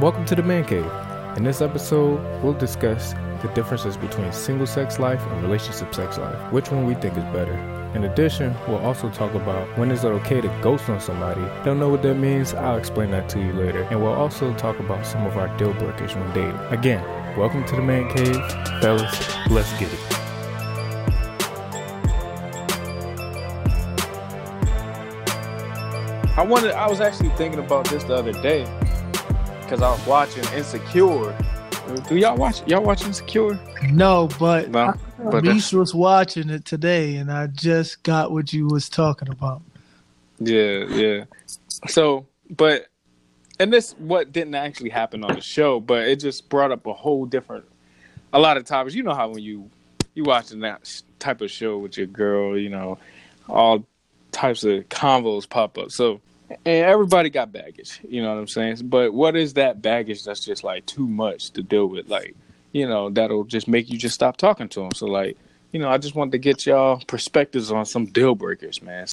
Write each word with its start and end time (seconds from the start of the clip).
Welcome 0.00 0.24
to 0.24 0.34
the 0.34 0.42
Man 0.42 0.64
Cave. 0.64 0.90
In 1.36 1.44
this 1.44 1.60
episode, 1.60 2.18
we'll 2.42 2.54
discuss 2.54 3.12
the 3.42 3.50
differences 3.54 3.96
between 3.96 4.32
single 4.32 4.66
sex 4.66 4.98
life 4.98 5.20
and 5.20 5.42
relationship 5.42 5.94
sex 5.94 6.18
life, 6.18 6.50
which 6.50 6.72
one 6.72 6.86
we 6.86 6.94
think 6.94 7.16
is 7.16 7.24
better. 7.24 7.52
In 7.94 8.04
addition, 8.04 8.56
we'll 8.66 8.78
also 8.78 9.10
talk 9.10 9.34
about 9.34 9.68
when 9.78 9.90
is 9.90 10.02
it 10.02 10.08
okay 10.08 10.40
to 10.40 10.48
ghost 10.62 10.88
on 10.88 10.98
somebody. 10.98 11.42
Don't 11.62 11.78
know 11.78 11.90
what 11.90 12.02
that 12.02 12.14
means? 12.14 12.54
I'll 12.54 12.78
explain 12.78 13.10
that 13.10 13.28
to 13.30 13.38
you 13.38 13.52
later. 13.52 13.82
And 13.90 14.02
we'll 14.02 14.14
also 14.14 14.52
talk 14.54 14.80
about 14.80 15.06
some 15.06 15.24
of 15.26 15.36
our 15.36 15.56
deal 15.58 15.74
breakers 15.74 16.16
when 16.16 16.32
dating. 16.32 16.58
Again, 16.70 17.04
welcome 17.36 17.64
to 17.66 17.76
the 17.76 17.82
Man 17.82 18.10
Cave. 18.16 18.34
Fellas, 18.80 19.36
let's 19.50 19.72
get 19.78 19.92
it. 19.92 20.00
I 26.34 26.44
wanted. 26.48 26.72
I 26.72 26.88
was 26.88 27.00
actually 27.00 27.28
thinking 27.30 27.60
about 27.60 27.88
this 27.88 28.02
the 28.04 28.14
other 28.14 28.32
day 28.32 28.66
because 29.62 29.82
I 29.82 29.90
was 29.90 30.06
watching 30.06 30.44
Insecure. 30.54 31.36
Do 32.08 32.16
y'all 32.16 32.36
watch? 32.36 32.66
Y'all 32.66 32.82
watch 32.82 33.04
Insecure? 33.04 33.58
No, 33.90 34.28
but 34.38 34.70
No, 34.70 34.94
but 35.18 35.44
Mies 35.44 35.72
was 35.72 35.94
watching 35.94 36.50
it 36.50 36.64
today, 36.64 37.16
and 37.16 37.30
I 37.30 37.48
just 37.48 38.02
got 38.02 38.32
what 38.32 38.52
you 38.52 38.66
was 38.66 38.88
talking 38.88 39.28
about. 39.28 39.62
yeah, 40.38 40.84
yeah. 40.86 41.24
So, 41.88 42.26
but 42.50 42.86
and 43.58 43.72
this 43.72 43.94
what 43.98 44.32
didn't 44.32 44.54
actually 44.54 44.90
happen 44.90 45.24
on 45.24 45.34
the 45.34 45.40
show, 45.40 45.80
but 45.80 46.06
it 46.06 46.16
just 46.16 46.48
brought 46.48 46.72
up 46.72 46.86
a 46.86 46.92
whole 46.92 47.26
different, 47.26 47.64
a 48.32 48.38
lot 48.38 48.56
of 48.56 48.64
topics. 48.64 48.94
You 48.94 49.02
know 49.02 49.14
how 49.14 49.28
when 49.28 49.42
you 49.42 49.70
you 50.14 50.24
watching 50.24 50.60
that 50.60 51.02
type 51.18 51.40
of 51.40 51.50
show 51.50 51.78
with 51.78 51.96
your 51.96 52.06
girl, 52.06 52.58
you 52.58 52.68
know, 52.68 52.98
all 53.48 53.84
types 54.30 54.64
of 54.64 54.88
convos 54.88 55.48
pop 55.48 55.78
up. 55.78 55.90
So, 55.90 56.20
and 56.64 56.86
everybody 56.86 57.30
got 57.30 57.52
baggage. 57.52 58.00
You 58.08 58.22
know 58.22 58.30
what 58.30 58.40
I'm 58.40 58.48
saying? 58.48 58.78
But 58.84 59.12
what 59.12 59.36
is 59.36 59.54
that 59.54 59.82
baggage 59.82 60.24
that's 60.24 60.44
just 60.44 60.64
like 60.64 60.86
too 60.86 61.06
much 61.06 61.50
to 61.52 61.62
deal 61.62 61.86
with? 61.86 62.08
Like, 62.08 62.34
you 62.72 62.86
know, 62.86 63.10
that'll 63.10 63.44
just 63.44 63.68
make 63.68 63.90
you 63.90 63.98
just 63.98 64.14
stop 64.14 64.36
talking 64.36 64.68
to 64.70 64.80
them. 64.80 64.92
So, 64.94 65.06
like, 65.06 65.36
you 65.72 65.80
know, 65.80 65.88
I 65.88 65.98
just 65.98 66.14
wanted 66.14 66.32
to 66.32 66.38
get 66.38 66.66
y'all 66.66 67.02
perspectives 67.06 67.70
on 67.70 67.86
some 67.86 68.06
deal 68.06 68.34
breakers, 68.34 68.82
man. 68.82 69.06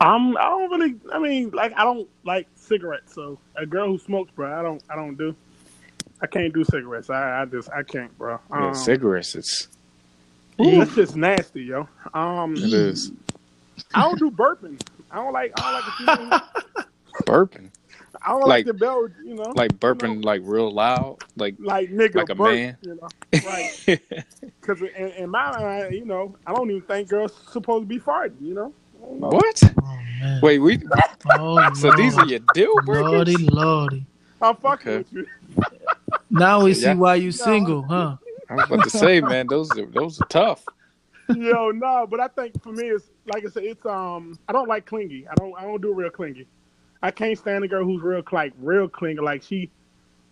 I'm. 0.00 0.36
I 0.36 0.42
don't 0.42 0.70
really. 0.70 0.94
I 1.12 1.18
mean, 1.18 1.50
like, 1.50 1.72
I 1.76 1.84
don't 1.84 2.08
like 2.24 2.46
cigarettes. 2.56 3.14
So 3.14 3.38
a 3.56 3.66
girl 3.66 3.88
who 3.88 3.98
smokes, 3.98 4.30
bro, 4.32 4.52
I 4.58 4.62
don't. 4.62 4.82
I 4.88 4.96
don't 4.96 5.16
do. 5.16 5.34
I 6.22 6.26
can't 6.26 6.52
do 6.52 6.64
cigarettes. 6.64 7.10
I. 7.10 7.42
I 7.42 7.44
just. 7.44 7.70
I 7.70 7.82
can't, 7.82 8.16
bro. 8.16 8.38
Yeah, 8.50 8.68
Um, 8.68 8.74
cigarettes, 8.74 9.34
it's 9.34 9.68
That's 10.58 10.94
just 10.94 11.16
nasty, 11.16 11.62
yo. 11.62 11.88
Um, 12.14 12.54
it 12.56 12.72
is 12.72 13.12
I 13.94 14.02
don't 14.02 14.18
do 14.18 14.30
burping. 14.30 14.80
I 15.10 15.16
don't 15.16 15.32
like. 15.32 15.52
I 15.60 15.62
don't 15.62 15.74
like. 15.74 15.84
The 15.84 16.16
feeling, 16.16 16.86
burping, 17.26 17.70
I 18.22 18.28
don't 18.30 18.40
like, 18.40 18.48
Like- 18.48 18.66
the 18.66 18.74
bell. 18.74 19.08
You 19.24 19.34
know, 19.34 19.52
like 19.54 19.72
burping, 19.78 20.24
like 20.24 20.42
real 20.44 20.70
loud, 20.72 21.18
like 21.36 21.56
like 21.58 21.90
nigga, 21.90 22.16
like 22.16 22.28
a 22.30 22.34
burp, 22.34 22.54
man. 22.54 22.76
You 22.82 22.94
know, 23.00 23.08
right? 23.46 24.00
Because 24.60 24.80
in, 24.82 25.08
in 25.18 25.30
my 25.30 25.50
mind, 25.58 25.94
you 25.94 26.04
know, 26.04 26.36
I 26.46 26.52
don't 26.54 26.70
even 26.70 26.82
think 26.82 27.08
girls 27.08 27.32
supposed 27.52 27.84
to 27.84 27.86
be 27.86 27.98
farting. 27.98 28.40
You 28.40 28.54
know. 28.54 28.74
Know. 29.00 29.28
what? 29.28 29.62
Oh 29.82 29.96
man! 30.20 30.40
Wait, 30.42 30.58
we 30.58 30.78
Oh, 31.38 31.72
so 31.74 31.90
these 31.96 32.14
are 32.14 32.18
Lord. 32.26 32.30
your 32.30 32.40
deal 32.54 32.74
breakers? 32.84 33.10
Lordy, 33.10 33.36
lordy. 33.48 34.06
I'm 34.42 34.56
fucking 34.56 34.88
Okay. 34.92 34.98
with 34.98 35.12
you. 35.12 35.26
Now 36.30 36.62
we 36.64 36.74
see 36.74 36.82
Yeah. 36.82 36.94
why 36.94 37.14
you 37.16 37.32
single, 37.32 37.82
huh? 37.82 38.16
I 38.48 38.54
was 38.54 38.64
about 38.66 38.84
to 38.84 38.90
say, 38.90 39.20
man, 39.20 39.46
those 39.46 39.70
are 39.78 39.86
those 39.86 40.20
are 40.20 40.26
tough. 40.26 40.64
Yo, 41.36 41.70
no, 41.70 42.06
but 42.08 42.20
I 42.20 42.28
think 42.28 42.62
for 42.62 42.72
me, 42.72 42.88
it's 42.88 43.10
like 43.32 43.44
I 43.44 43.50
said, 43.50 43.64
it's 43.64 43.84
um, 43.86 44.38
I 44.48 44.52
don't 44.52 44.68
like 44.68 44.86
clingy. 44.86 45.26
I 45.30 45.34
don't, 45.34 45.54
I 45.56 45.62
don't 45.62 45.80
do 45.80 45.92
real 45.92 46.10
clingy. 46.10 46.46
I 47.02 47.10
can't 47.10 47.38
stand 47.38 47.64
a 47.64 47.68
girl 47.68 47.84
who's 47.84 48.02
real 48.02 48.22
like 48.32 48.52
real 48.58 48.88
clingy. 48.88 49.20
Like 49.20 49.42
she, 49.42 49.70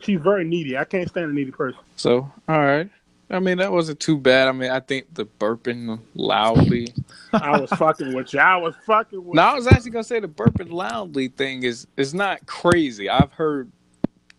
she's 0.01 0.21
very 0.21 0.45
needy. 0.45 0.77
I 0.77 0.85
can't 0.85 1.09
stand 1.09 1.31
a 1.31 1.35
needy 1.35 1.51
person. 1.51 1.81
So, 1.97 2.31
all 2.49 2.61
right. 2.61 2.91
I 3.31 3.41
mean, 3.41 3.59
that 3.59 3.73
wasn't 3.73 4.01
too 4.01 4.17
bad. 4.17 4.49
I 4.49 4.53
mean, 4.53 4.71
I 4.71 4.81
think 4.81 5.13
the 5.13 5.27
burping 5.27 6.01
loudly. 6.15 6.95
I 7.33 7.61
was 7.61 7.71
fucking 7.71 8.15
with 8.15 8.33
you. 8.33 8.41
I 8.41 8.57
was 8.57 8.75
fucking 8.87 9.23
with. 9.23 9.35
No, 9.35 9.43
I 9.43 9.55
was 9.55 9.67
actually 9.67 9.91
gonna 9.91 10.05
say 10.05 10.21
the 10.21 10.29
burping 10.29 10.71
loudly 10.71 11.29
thing 11.29 11.63
is 11.63 11.87
is 11.97 12.15
not 12.15 12.47
crazy. 12.47 13.09
I've 13.11 13.33
heard 13.33 13.71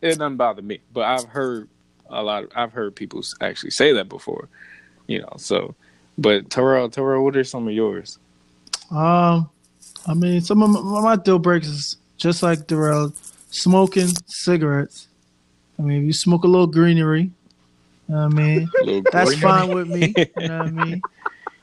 it 0.01 0.17
doesn't 0.17 0.37
bother 0.37 0.63
me, 0.63 0.81
but 0.91 1.03
I've 1.03 1.25
heard 1.25 1.69
a 2.09 2.23
lot. 2.23 2.45
Of, 2.45 2.51
I've 2.55 2.73
heard 2.73 2.95
people 2.95 3.21
actually 3.41 3.71
say 3.71 3.93
that 3.93 4.09
before. 4.09 4.49
You 5.07 5.21
know, 5.21 5.33
so. 5.37 5.75
But 6.19 6.49
Terrell, 6.49 6.89
Terrell, 6.89 7.23
what 7.23 7.37
are 7.37 7.43
some 7.43 7.67
of 7.67 7.73
yours? 7.73 8.19
Um, 8.91 9.49
I 10.05 10.13
mean, 10.13 10.41
some 10.41 10.61
of 10.61 10.69
my, 10.69 11.01
my 11.01 11.15
deal 11.15 11.39
breakers, 11.39 11.69
is 11.69 11.97
just 12.17 12.43
like 12.43 12.67
Darrell, 12.67 13.13
smoking 13.51 14.09
cigarettes. 14.27 15.07
I 15.77 15.83
mean, 15.83 16.01
if 16.01 16.03
you 16.03 16.13
smoke 16.13 16.43
a 16.43 16.47
little 16.47 16.67
greenery, 16.67 17.21
you 17.21 17.31
know 18.09 18.25
what 18.27 18.33
I 18.33 18.35
mean, 18.35 18.69
that's 19.11 19.35
fine 19.35 19.69
with 19.69 19.87
me. 19.87 20.13
You 20.17 20.47
know 20.47 20.59
what 20.59 20.67
I 20.67 20.71
mean? 20.71 21.03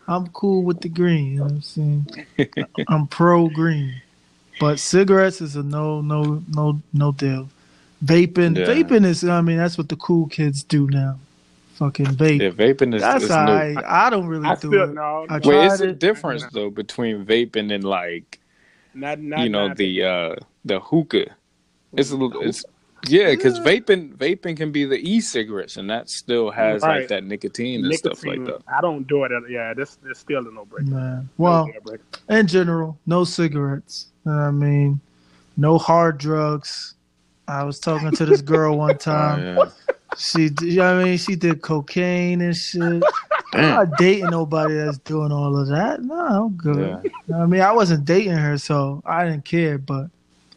I'm 0.08 0.28
cool 0.28 0.62
with 0.62 0.80
the 0.80 0.88
green. 0.88 1.32
You 1.32 1.36
know 1.38 1.42
what 1.44 1.52
I'm 1.52 1.62
saying? 1.62 2.26
I'm 2.88 3.06
pro 3.08 3.48
green, 3.48 4.00
but 4.58 4.78
cigarettes 4.78 5.40
is 5.42 5.56
a 5.56 5.62
no, 5.62 6.00
no, 6.00 6.42
no, 6.48 6.80
no 6.94 7.12
deal. 7.12 7.50
Vaping, 8.04 8.56
Yeah. 8.56 8.66
vaping 8.66 9.04
is. 9.04 9.24
I 9.24 9.40
mean, 9.42 9.58
that's 9.58 9.76
what 9.76 9.88
the 9.88 9.96
cool 9.96 10.28
kids 10.28 10.62
do 10.62 10.88
now. 10.88 11.18
Fucking 11.76 12.06
vape. 12.06 12.40
Yeah, 12.40 12.50
vaping 12.50 12.94
is, 12.94 13.02
that's 13.02 13.24
is 13.24 13.30
all 13.30 13.44
new. 13.46 13.80
I 13.86 14.08
don't 14.08 14.26
really 14.26 14.46
I 14.46 14.54
do 14.54 14.68
still 14.68 14.82
it. 14.84 14.94
no. 14.94 15.26
I 15.28 15.34
no, 15.34 15.40
tried 15.40 15.46
Wait, 15.46 15.66
it's 15.66 15.80
a 15.80 15.88
it. 15.90 15.98
difference 15.98 16.44
though 16.52 16.70
between 16.70 17.24
vaping 17.26 17.72
and 17.74 17.84
like 17.84 18.40
not, 18.94 19.18
not, 19.20 19.40
you 19.40 19.50
know 19.50 19.68
not- 19.68 19.76
the 19.76 20.02
uh 20.02 20.34
the 20.64 20.80
hookah. 20.80 21.26
It's 21.92 22.10
a 22.10 22.16
little, 22.16 22.42
it's 22.42 22.64
yeah, 23.08 23.30
because 23.30 23.60
vaping 23.60 24.16
vaping 24.16 24.56
can 24.56 24.72
be 24.72 24.84
the 24.84 24.96
e-cigarettes, 24.96 25.76
and 25.76 25.88
that 25.90 26.08
still 26.10 26.50
has 26.50 26.82
like 26.82 27.08
that 27.08 27.24
nicotine 27.24 27.84
and 27.84 27.94
stuff 27.94 28.24
like 28.24 28.44
that. 28.44 28.62
I 28.66 28.80
don't 28.80 29.06
do 29.06 29.24
it. 29.24 29.32
Yeah, 29.48 29.74
this, 29.74 29.96
this 29.96 30.18
still 30.18 30.46
a 30.46 30.50
no 30.52 30.64
break. 30.64 30.86
Man. 30.86 31.28
Well, 31.36 31.70
in 32.28 32.46
general, 32.46 32.98
no 33.06 33.24
cigarettes. 33.24 34.08
You 34.24 34.32
know 34.32 34.38
what 34.38 34.44
I 34.44 34.50
mean, 34.50 35.00
no 35.56 35.78
hard 35.78 36.18
drugs. 36.18 36.94
I 37.48 37.62
was 37.64 37.78
talking 37.78 38.10
to 38.10 38.26
this 38.26 38.42
girl 38.42 38.76
one 38.78 38.98
time. 38.98 39.58
Oh, 39.58 39.64
yeah. 39.64 39.94
She, 40.18 40.50
you 40.62 40.76
know 40.76 40.94
what 40.96 41.02
I 41.02 41.04
mean, 41.04 41.18
she 41.18 41.36
did 41.36 41.62
cocaine 41.62 42.40
and 42.40 42.56
shit. 42.56 43.02
I'm 43.52 43.60
not 43.62 43.98
dating 43.98 44.30
nobody 44.30 44.74
that's 44.74 44.98
doing 44.98 45.30
all 45.32 45.58
of 45.58 45.68
that. 45.68 46.02
No, 46.02 46.14
I'm 46.14 46.56
good. 46.56 46.78
Yeah. 46.78 47.00
You 47.04 47.10
know 47.28 47.42
I 47.42 47.46
mean, 47.46 47.60
I 47.60 47.72
wasn't 47.72 48.04
dating 48.04 48.32
her, 48.32 48.58
so 48.58 49.02
I 49.06 49.24
didn't 49.24 49.44
care. 49.44 49.78
But 49.78 50.10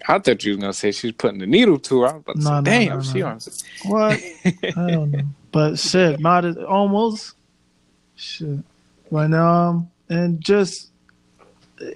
I 0.08 0.20
thought 0.20 0.44
you 0.44 0.53
was 0.53 0.59
gonna 0.62 0.74
say 0.74 0.92
she 0.92 1.08
was 1.08 1.16
putting 1.16 1.40
the 1.40 1.47
needle 1.47 1.78
to 1.80 2.02
her. 2.02 2.08
I 2.08 2.14
was 2.14 2.22
about 2.22 2.36
to 2.36 2.40
No, 2.42 2.50
say, 2.50 2.56
no, 2.56 2.62
damn, 2.64 2.97
no, 2.97 3.03
she 3.03 3.20
no. 3.20 3.28
on. 3.28 3.40
what? 3.86 4.24
I 4.78 4.92
don't 4.92 5.12
know. 5.12 5.22
But 5.52 5.80
shit, 5.80 6.24
as- 6.24 6.58
almost. 6.58 7.34
Shit. 8.16 8.59
But 9.12 9.34
um, 9.34 9.90
and 10.09 10.40
just 10.41 10.90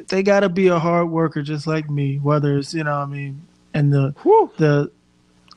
they 0.07 0.23
got 0.23 0.39
to 0.41 0.49
be 0.49 0.67
a 0.67 0.79
hard 0.79 1.09
worker 1.09 1.41
just 1.43 1.67
like 1.67 1.89
me. 1.89 2.17
Whether 2.17 2.57
it's 2.57 2.73
you 2.73 2.83
know, 2.83 2.97
what 2.99 3.03
I 3.07 3.11
mean, 3.11 3.41
and 3.73 3.93
the 3.93 4.13
the 4.57 4.91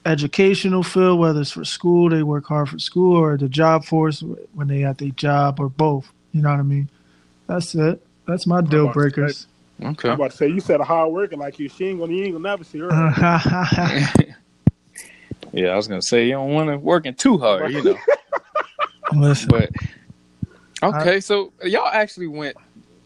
educational 0.06 0.82
field, 0.82 1.18
whether 1.18 1.40
it's 1.40 1.50
for 1.52 1.64
school, 1.64 2.08
they 2.08 2.22
work 2.22 2.46
hard 2.46 2.68
for 2.68 2.78
school, 2.78 3.16
or 3.16 3.36
the 3.36 3.48
job 3.48 3.84
force 3.84 4.22
when 4.54 4.68
they 4.68 4.84
at 4.84 4.98
their 4.98 5.10
job, 5.10 5.60
or 5.60 5.68
both. 5.68 6.10
You 6.32 6.42
know 6.42 6.50
what 6.50 6.60
I 6.60 6.62
mean? 6.62 6.88
That's 7.46 7.74
it. 7.74 8.00
That's 8.26 8.46
my 8.46 8.60
deal 8.60 8.82
about 8.84 8.92
to 8.92 8.98
breakers. 8.98 9.46
Okay. 9.82 10.08
I'm 10.08 10.14
about 10.14 10.30
to 10.30 10.36
say 10.36 10.48
you 10.48 10.60
said 10.60 10.80
a 10.80 10.84
hard 10.84 11.12
worker 11.12 11.36
like 11.36 11.58
you. 11.58 11.68
She 11.68 11.86
ain't 11.88 11.98
gonna. 12.00 12.12
You 12.12 12.24
ain't 12.24 12.32
gonna 12.32 12.48
never 12.48 12.64
see 12.64 12.78
her. 12.78 12.88
yeah, 15.52 15.68
I 15.68 15.76
was 15.76 15.86
gonna 15.88 16.02
say 16.02 16.26
you 16.26 16.32
don't 16.32 16.50
want 16.50 16.70
to 16.70 16.78
working 16.78 17.14
too 17.14 17.38
hard, 17.38 17.72
you 17.72 17.82
know. 17.82 17.98
Listen, 19.14 19.48
But 19.50 19.70
okay, 20.82 21.20
so 21.20 21.52
y'all 21.62 21.86
actually 21.86 22.26
went, 22.26 22.56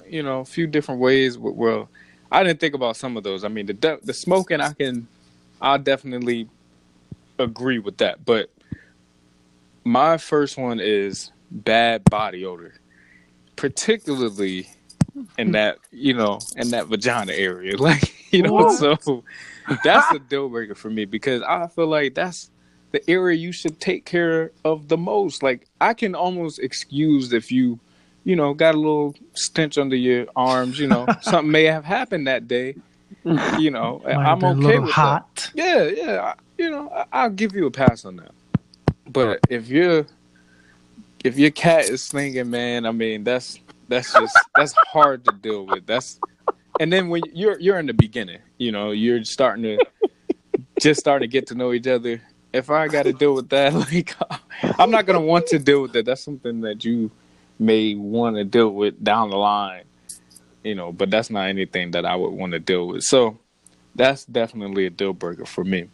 you 0.08 0.22
know, 0.22 0.40
a 0.40 0.44
few 0.44 0.66
different 0.66 1.00
ways. 1.00 1.36
with- 1.38 1.54
Well, 1.54 1.88
I 2.32 2.42
didn't 2.42 2.58
think 2.60 2.74
about 2.74 2.96
some 2.96 3.16
of 3.16 3.22
those. 3.24 3.44
I 3.44 3.48
mean, 3.48 3.66
the 3.66 3.74
de- 3.74 3.98
the 4.02 4.14
smoking, 4.14 4.60
I 4.60 4.72
can, 4.72 5.06
I 5.60 5.76
definitely 5.76 6.48
agree 7.40 7.78
with 7.78 7.98
that. 7.98 8.24
But 8.24 8.50
my 9.84 10.18
first 10.18 10.56
one 10.58 10.80
is 10.80 11.32
bad 11.50 12.04
body 12.04 12.44
odor, 12.44 12.74
particularly 13.56 14.68
in 15.38 15.48
hmm. 15.48 15.52
that 15.52 15.78
you 15.90 16.14
know 16.14 16.38
in 16.56 16.70
that 16.70 16.86
vagina 16.86 17.32
area, 17.32 17.76
like 17.78 18.32
you 18.32 18.42
know. 18.42 18.52
What? 18.52 18.76
So 18.76 19.24
that's 19.84 20.12
a 20.14 20.18
deal 20.18 20.48
breaker 20.48 20.74
for 20.74 20.90
me 20.90 21.04
because 21.04 21.42
I 21.42 21.66
feel 21.68 21.86
like 21.86 22.14
that's 22.14 22.50
the 22.92 23.08
area 23.08 23.36
you 23.36 23.52
should 23.52 23.80
take 23.80 24.04
care 24.04 24.52
of 24.64 24.88
the 24.88 24.96
most. 24.96 25.42
Like 25.42 25.66
I 25.80 25.94
can 25.94 26.14
almost 26.14 26.58
excuse 26.58 27.32
if 27.32 27.52
you, 27.52 27.78
you 28.24 28.36
know, 28.36 28.54
got 28.54 28.74
a 28.74 28.78
little 28.78 29.14
stench 29.34 29.78
under 29.78 29.96
your 29.96 30.26
arms. 30.36 30.78
You 30.78 30.88
know, 30.88 31.06
something 31.22 31.50
may 31.50 31.64
have 31.64 31.84
happened 31.84 32.26
that 32.26 32.48
day. 32.48 32.76
You 33.58 33.70
know, 33.70 34.00
might 34.04 34.14
I'm 34.14 34.44
okay 34.44 34.78
with 34.78 34.88
that. 34.88 34.92
hot. 34.92 35.50
Yeah, 35.54 35.82
yeah. 35.84 36.20
I, 36.22 36.34
you 36.60 36.70
know, 36.70 36.90
I, 36.90 37.06
I'll 37.12 37.30
give 37.30 37.54
you 37.54 37.66
a 37.66 37.70
pass 37.70 38.04
on 38.04 38.16
that. 38.16 38.32
But 39.06 39.40
if 39.48 39.68
you're 39.68 40.06
if 41.24 41.38
your 41.38 41.50
cat 41.50 41.88
is 41.88 42.02
slinging, 42.02 42.50
man, 42.50 42.84
I 42.84 42.92
mean 42.92 43.24
that's 43.24 43.58
that's 43.88 44.12
just 44.12 44.38
that's 44.54 44.74
hard 44.92 45.24
to 45.24 45.32
deal 45.32 45.64
with. 45.66 45.86
That's 45.86 46.20
and 46.78 46.92
then 46.92 47.08
when 47.08 47.22
you're 47.32 47.58
you're 47.58 47.78
in 47.78 47.86
the 47.86 47.94
beginning, 47.94 48.40
you 48.58 48.72
know, 48.72 48.90
you're 48.90 49.24
starting 49.24 49.62
to 49.62 49.78
just 50.80 51.00
starting 51.00 51.28
to 51.28 51.32
get 51.32 51.46
to 51.46 51.54
know 51.54 51.72
each 51.72 51.86
other. 51.86 52.20
If 52.52 52.68
I 52.68 52.88
got 52.88 53.04
to 53.04 53.12
deal 53.14 53.34
with 53.34 53.48
that, 53.50 53.72
like 53.92 54.14
I'm 54.78 54.90
not 54.90 55.06
gonna 55.06 55.20
want 55.20 55.46
to 55.48 55.58
deal 55.58 55.80
with 55.80 55.92
that. 55.94 56.04
That's 56.04 56.22
something 56.22 56.60
that 56.60 56.84
you 56.84 57.10
may 57.58 57.94
want 57.94 58.36
to 58.36 58.44
deal 58.44 58.68
with 58.68 59.02
down 59.02 59.30
the 59.30 59.36
line, 59.36 59.84
you 60.62 60.74
know. 60.74 60.92
But 60.92 61.10
that's 61.10 61.30
not 61.30 61.48
anything 61.48 61.92
that 61.92 62.04
I 62.04 62.16
would 62.16 62.32
want 62.32 62.52
to 62.52 62.58
deal 62.58 62.86
with. 62.86 63.04
So 63.04 63.38
that's 63.94 64.26
definitely 64.26 64.84
a 64.84 64.90
deal 64.90 65.14
breaker 65.14 65.46
for 65.46 65.64
me. 65.64 65.88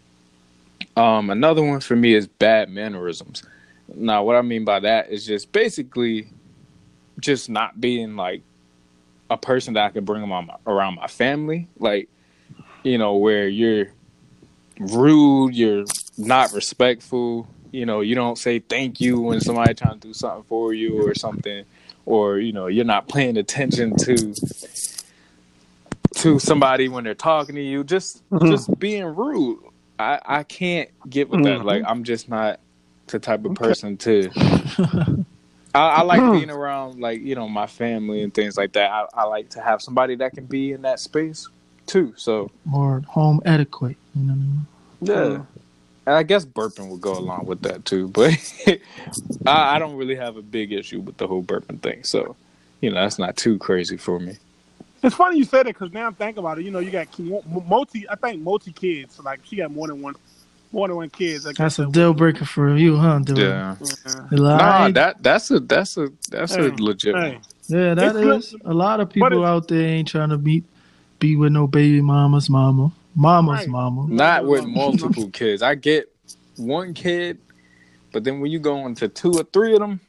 Um, 0.97 1.31
another 1.31 1.63
one 1.63 1.81
for 1.81 1.95
me 1.97 2.15
is 2.15 2.27
bad 2.27 2.71
mannerisms. 2.71 3.43
Now, 3.95 4.25
what 4.25 4.37
I 4.37 4.43
mean 4.43 4.65
by 4.65 4.81
that 4.81 5.11
is 5.11 5.27
just 5.27 5.53
basically 5.53 6.29
just 7.21 7.49
not 7.51 7.81
being 7.81 8.17
like 8.17 8.43
a 9.31 9.37
person 9.37 9.75
that 9.75 9.85
I 9.85 9.91
can 9.91 10.05
bring 10.05 10.23
around 10.23 10.47
my, 10.47 10.57
around 10.67 10.95
my 10.97 11.07
family. 11.07 11.69
Like, 11.79 12.09
you 12.83 12.99
know, 12.99 13.17
where 13.17 13.49
you're 13.49 13.89
rude, 14.79 15.55
you're 15.55 15.85
not 16.17 16.53
respectful. 16.53 17.47
You 17.73 17.85
know, 17.85 18.01
you 18.01 18.15
don't 18.15 18.39
say 18.39 18.61
thank 18.61 19.01
you 19.01 19.21
when 19.21 19.41
somebody 19.41 19.75
trying 19.75 20.01
to 20.01 20.09
do 20.09 20.15
something 20.15 20.45
for 20.45 20.73
you 20.73 21.07
or 21.07 21.15
something, 21.15 21.65
or 22.07 22.39
you 22.39 22.53
know, 22.53 22.69
you're 22.69 22.85
not 22.85 23.09
paying 23.09 23.37
attention 23.37 23.97
to 23.99 24.35
to 26.15 26.39
somebody 26.39 26.89
when 26.89 27.05
they're 27.05 27.15
talking 27.15 27.55
to 27.57 27.63
you. 27.63 27.85
Just 27.85 28.23
Mhm. 28.31 28.49
just 28.49 28.79
being 28.79 29.05
rude. 29.05 29.59
I 29.99 30.21
I 30.25 30.43
can't 30.45 30.91
get 31.09 31.29
with 31.31 31.43
that. 31.45 31.63
Mhm. 31.63 31.65
Like, 31.65 31.83
I'm 31.87 32.05
just 32.05 32.29
not 32.29 32.61
the 33.09 33.19
type 33.19 33.45
of 33.45 33.53
Okay. 33.53 33.55
person 33.55 33.97
to. 33.99 34.33
I, 35.75 35.89
I 35.89 36.03
like 36.03 36.31
being 36.31 36.51
around 36.51 37.01
like 37.01 37.23
you 37.23 37.35
know 37.37 37.49
my 37.49 37.67
family 37.69 38.23
and 38.23 38.35
things 38.35 38.57
like 38.59 38.75
that. 38.75 38.91
I, 38.91 39.07
I 39.15 39.25
like 39.25 39.51
to 39.51 39.63
have 39.63 39.83
somebody 39.83 40.17
that 40.17 40.35
can 40.35 40.47
be 40.47 40.73
in 40.73 40.83
that 40.83 41.01
space 41.01 41.49
too. 41.87 42.15
So 42.17 42.51
More 42.65 43.03
home 43.09 43.41
etiquette. 43.45 43.99
You 44.15 44.25
know 44.25 44.33
what 44.35 44.39
I 44.39 44.43
mean? 44.45 44.69
yeah, 45.01 45.45
and 46.07 46.17
I 46.17 46.23
guess 46.25 46.45
burping 46.47 46.91
would 46.91 47.01
go 47.03 47.19
along 47.19 47.47
with 47.47 47.63
that 47.63 47.85
too. 47.85 48.09
But 48.15 48.39
I, 49.47 49.77
I 49.77 49.79
don't 49.79 49.97
really 49.97 50.17
have 50.17 50.37
a 50.37 50.43
big 50.43 50.73
issue 50.73 51.01
with 51.01 51.19
the 51.19 51.27
whole 51.29 51.43
burping 51.45 51.83
thing. 51.83 52.05
So 52.05 52.37
you 52.81 52.91
know 52.91 52.97
that's 53.01 53.19
not 53.19 53.37
too 53.37 53.59
crazy 53.59 53.97
for 53.97 54.21
me. 54.21 54.39
It's 55.07 55.15
funny 55.15 55.39
you 55.39 55.45
said 55.45 55.69
it 55.69 55.79
because 55.79 55.93
now 55.93 56.09
I'm 56.09 56.15
thinking 56.15 56.41
about 56.41 56.59
it. 56.59 56.65
You 56.65 56.73
know, 56.73 56.81
you 56.81 56.91
got 56.91 57.07
multi. 57.69 58.09
I 58.11 58.17
think 58.17 58.43
multi 58.43 58.73
kids. 58.73 59.15
So 59.15 59.23
like 59.23 59.39
she 59.45 59.55
got 59.55 59.71
more 59.71 59.87
than 59.87 60.03
one, 60.03 60.17
more 60.73 60.89
than 60.89 60.97
one 60.97 61.11
kids. 61.11 61.47
I 61.47 61.51
guess 61.51 61.59
That's 61.59 61.79
a 61.79 61.87
deal 61.87 62.13
breaker 62.13 62.45
for 62.45 62.77
you, 62.77 62.97
huh? 62.97 63.21
Dylan? 63.21 63.39
Yeah, 63.39 63.77
yeah. 64.05 64.27
Like- 64.33 64.59
nah, 64.61 64.89
that 64.91 65.23
that's 65.23 65.53
a 65.53 65.61
that's 65.61 65.97
a 65.97 66.09
that's 66.29 66.57
a 66.57 66.73
legit 66.79 67.15
Hey, 67.15 67.33
one. 67.35 67.41
yeah, 67.69 67.95
that 67.95 68.17
It's 68.17 68.49
is. 68.49 68.57
A 68.65 68.75
lot 68.75 68.99
of 68.99 69.09
people 69.09 69.45
out 69.45 69.69
there 69.69 69.81
ain't 69.87 70.09
trying 70.09 70.31
to 70.31 70.39
be 70.39 70.65
be 71.21 71.37
with 71.37 71.53
no 71.53 71.69
baby 71.69 72.03
mama's 72.03 72.51
mama, 72.51 72.91
mama's 73.15 73.61
Right. 73.61 73.69
mama. 73.69 74.09
Not 74.09 74.45
with 74.45 74.67
multiple 74.67 75.31
kids. 75.31 75.63
I 75.63 75.77
get 75.77 76.13
one 76.57 76.95
kid, 76.95 77.39
but 78.13 78.25
then 78.25 78.41
when 78.41 78.51
you 78.51 78.59
go 78.59 78.85
into 78.87 79.07
two 79.07 79.31
or 79.39 79.45
three 79.45 79.75
of 79.75 79.79
them, 79.79 80.01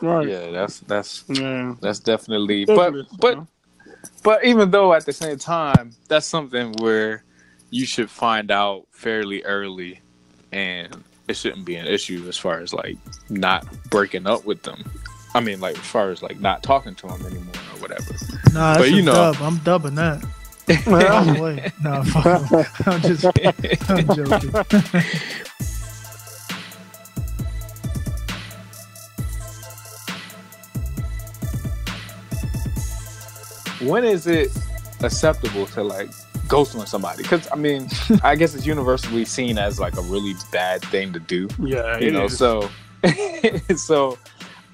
right. 0.00 0.26
yeah, 0.26 0.50
that's 0.52 0.80
that's 0.80 1.24
Yeah. 1.28 1.74
that's 1.82 1.98
definitely. 2.00 2.64
But 2.64 2.94
Ridiculous, 2.94 3.08
but 3.20 3.34
huh? 3.34 3.44
But 4.22 4.44
even 4.44 4.70
though 4.70 4.92
at 4.94 5.06
the 5.06 5.12
same 5.12 5.38
time, 5.38 5.92
that's 6.08 6.26
something 6.26 6.72
where 6.80 7.24
you 7.70 7.86
should 7.86 8.10
find 8.10 8.50
out 8.50 8.86
fairly 8.92 9.42
early 9.44 10.00
and 10.52 11.04
it 11.28 11.36
shouldn't 11.36 11.64
be 11.64 11.76
an 11.76 11.86
issue 11.86 12.24
as 12.28 12.36
far 12.38 12.60
as 12.60 12.72
like 12.72 12.96
not 13.28 13.66
breaking 13.90 14.26
up 14.26 14.44
with 14.46 14.62
them. 14.62 14.82
I 15.34 15.40
mean, 15.40 15.60
like 15.60 15.76
as 15.78 15.84
far 15.84 16.10
as 16.10 16.22
like 16.22 16.40
not 16.40 16.62
talking 16.62 16.94
to 16.96 17.06
them 17.06 17.24
anymore 17.26 17.54
or 17.74 17.80
whatever. 17.80 18.14
Nah, 18.52 18.78
But 18.78 18.90
you 18.90 19.02
know- 19.02 19.12
dub. 19.32 19.36
I'm 19.40 19.58
dubbing 19.58 19.94
that. 19.96 20.24
No 20.86 21.42
way. 21.42 21.72
Nah, 21.82 22.02
fuck. 22.02 22.86
I'm 22.86 23.00
just, 23.00 23.24
I'm 23.88 24.06
joking. 24.14 25.02
When 33.80 34.04
is 34.04 34.26
it 34.26 34.50
acceptable 35.00 35.66
to 35.66 35.82
like 35.82 36.10
ghost 36.48 36.76
on 36.76 36.86
somebody? 36.86 37.22
Because 37.22 37.48
I 37.52 37.56
mean, 37.56 37.88
I 38.22 38.36
guess 38.36 38.54
it's 38.54 38.66
universally 38.66 39.24
seen 39.24 39.58
as 39.58 39.78
like 39.78 39.96
a 39.96 40.02
really 40.02 40.34
bad 40.52 40.82
thing 40.82 41.12
to 41.12 41.20
do. 41.20 41.48
Yeah. 41.58 41.98
you 41.98 42.10
know 42.10 42.24
is. 42.24 42.36
so 42.36 42.68
so 43.76 44.18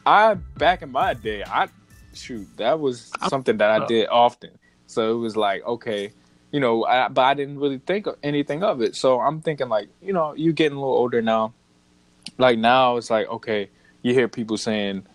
i 0.07 0.35
back 0.57 0.83
in 0.83 0.91
my 0.91 1.15
day 1.15 1.43
i 1.45 1.69
shoot 2.15 2.47
that 2.57 2.79
was 2.79 3.11
something 3.29 3.57
that 3.59 3.71
i 3.71 3.79
uh 3.79 3.87
did 3.87 4.09
often 4.09 4.51
so 4.87 5.15
it 5.15 5.19
was 5.19 5.37
like 5.37 5.65
okay 5.65 6.13
you 6.53 6.61
know 6.61 6.85
I, 6.85 7.09
but 7.09 7.23
i 7.23 7.35
didn't 7.35 7.59
really 7.59 7.79
think 7.79 8.07
of 8.07 8.17
anything 8.23 8.63
of 8.63 8.81
it 8.81 8.97
so 8.97 9.21
i'm 9.21 9.41
thinking 9.41 9.69
like 9.69 9.89
you 10.01 10.13
know 10.13 10.35
you 10.35 10.53
getting 10.53 10.77
a 10.77 10.81
little 10.81 10.97
older 10.97 11.21
now 11.21 11.53
like 12.39 12.59
now 12.59 12.97
it's 12.97 13.11
like 13.11 13.29
okay 13.29 13.69
you 14.03 14.15
hear 14.15 14.29
people 14.29 14.57
saying 14.57 15.07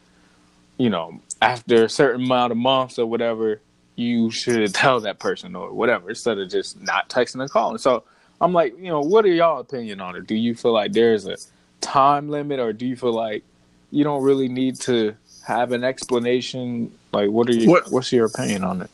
you 0.77 0.89
know 0.89 1.19
after 1.41 1.85
a 1.85 1.89
certain 1.89 2.25
amount 2.25 2.51
of 2.51 2.57
months 2.57 2.99
or 2.99 3.05
whatever 3.05 3.61
you 3.99 4.31
should 4.31 4.73
tell 4.73 4.99
that 5.01 5.19
person 5.19 5.55
or 5.55 5.73
whatever 5.73 6.09
instead 6.09 6.37
of 6.37 6.49
just 6.49 6.79
not 6.81 7.09
texting 7.09 7.41
and 7.41 7.49
calling 7.51 7.77
so 7.77 8.03
i'm 8.41 8.53
like 8.53 8.75
you 8.77 8.87
know 8.87 9.01
what 9.01 9.25
are 9.25 9.29
y'all 9.33 9.59
opinion 9.59 9.99
on 9.99 10.15
it 10.15 10.25
do 10.25 10.35
you 10.35 10.55
feel 10.55 10.71
like 10.73 10.93
there's 10.93 11.27
a 11.27 11.35
time 11.81 12.29
limit 12.29 12.59
or 12.59 12.71
do 12.73 12.85
you 12.85 12.95
feel 12.95 13.13
like 13.13 13.43
you 13.91 14.03
don't 14.03 14.23
really 14.23 14.47
need 14.47 14.75
to 14.75 15.13
have 15.45 15.71
an 15.73 15.83
explanation 15.83 16.91
like 17.11 17.29
what 17.29 17.49
are 17.49 17.53
you 17.53 17.69
What- 17.69 17.91
what's 17.91 18.11
your 18.11 18.25
opinion 18.25 18.63
on 18.63 18.81
it 18.81 18.89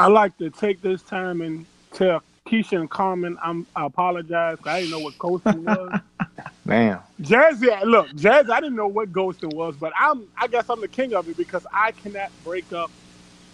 I 0.00 0.06
like 0.06 0.36
to 0.38 0.48
take 0.50 0.80
this 0.80 1.02
time 1.02 1.40
and 1.40 1.66
tell 1.92 2.22
Keisha 2.48 2.78
and 2.78 2.88
Carmen 2.88 3.36
I'm, 3.42 3.66
I 3.74 3.84
apologize. 3.86 4.56
'cause 4.58 4.66
I 4.72 4.80
didn't 4.80 4.92
know 4.92 5.00
what 5.00 5.18
ghosting 5.18 5.64
was. 5.64 6.00
damn 6.66 7.00
Jazzy, 7.20 7.82
look, 7.84 8.08
Jazzy, 8.10 8.48
I 8.50 8.60
didn't 8.60 8.76
know 8.76 8.86
what 8.86 9.12
ghosting 9.12 9.52
was, 9.54 9.74
but 9.76 9.92
I'm, 9.98 10.28
I 10.40 10.46
guess 10.46 10.70
I'm 10.70 10.80
the 10.80 10.86
king 10.88 11.14
of 11.14 11.28
it 11.28 11.36
because 11.36 11.66
I 11.72 11.90
cannot 11.92 12.30
break 12.44 12.72
up 12.72 12.90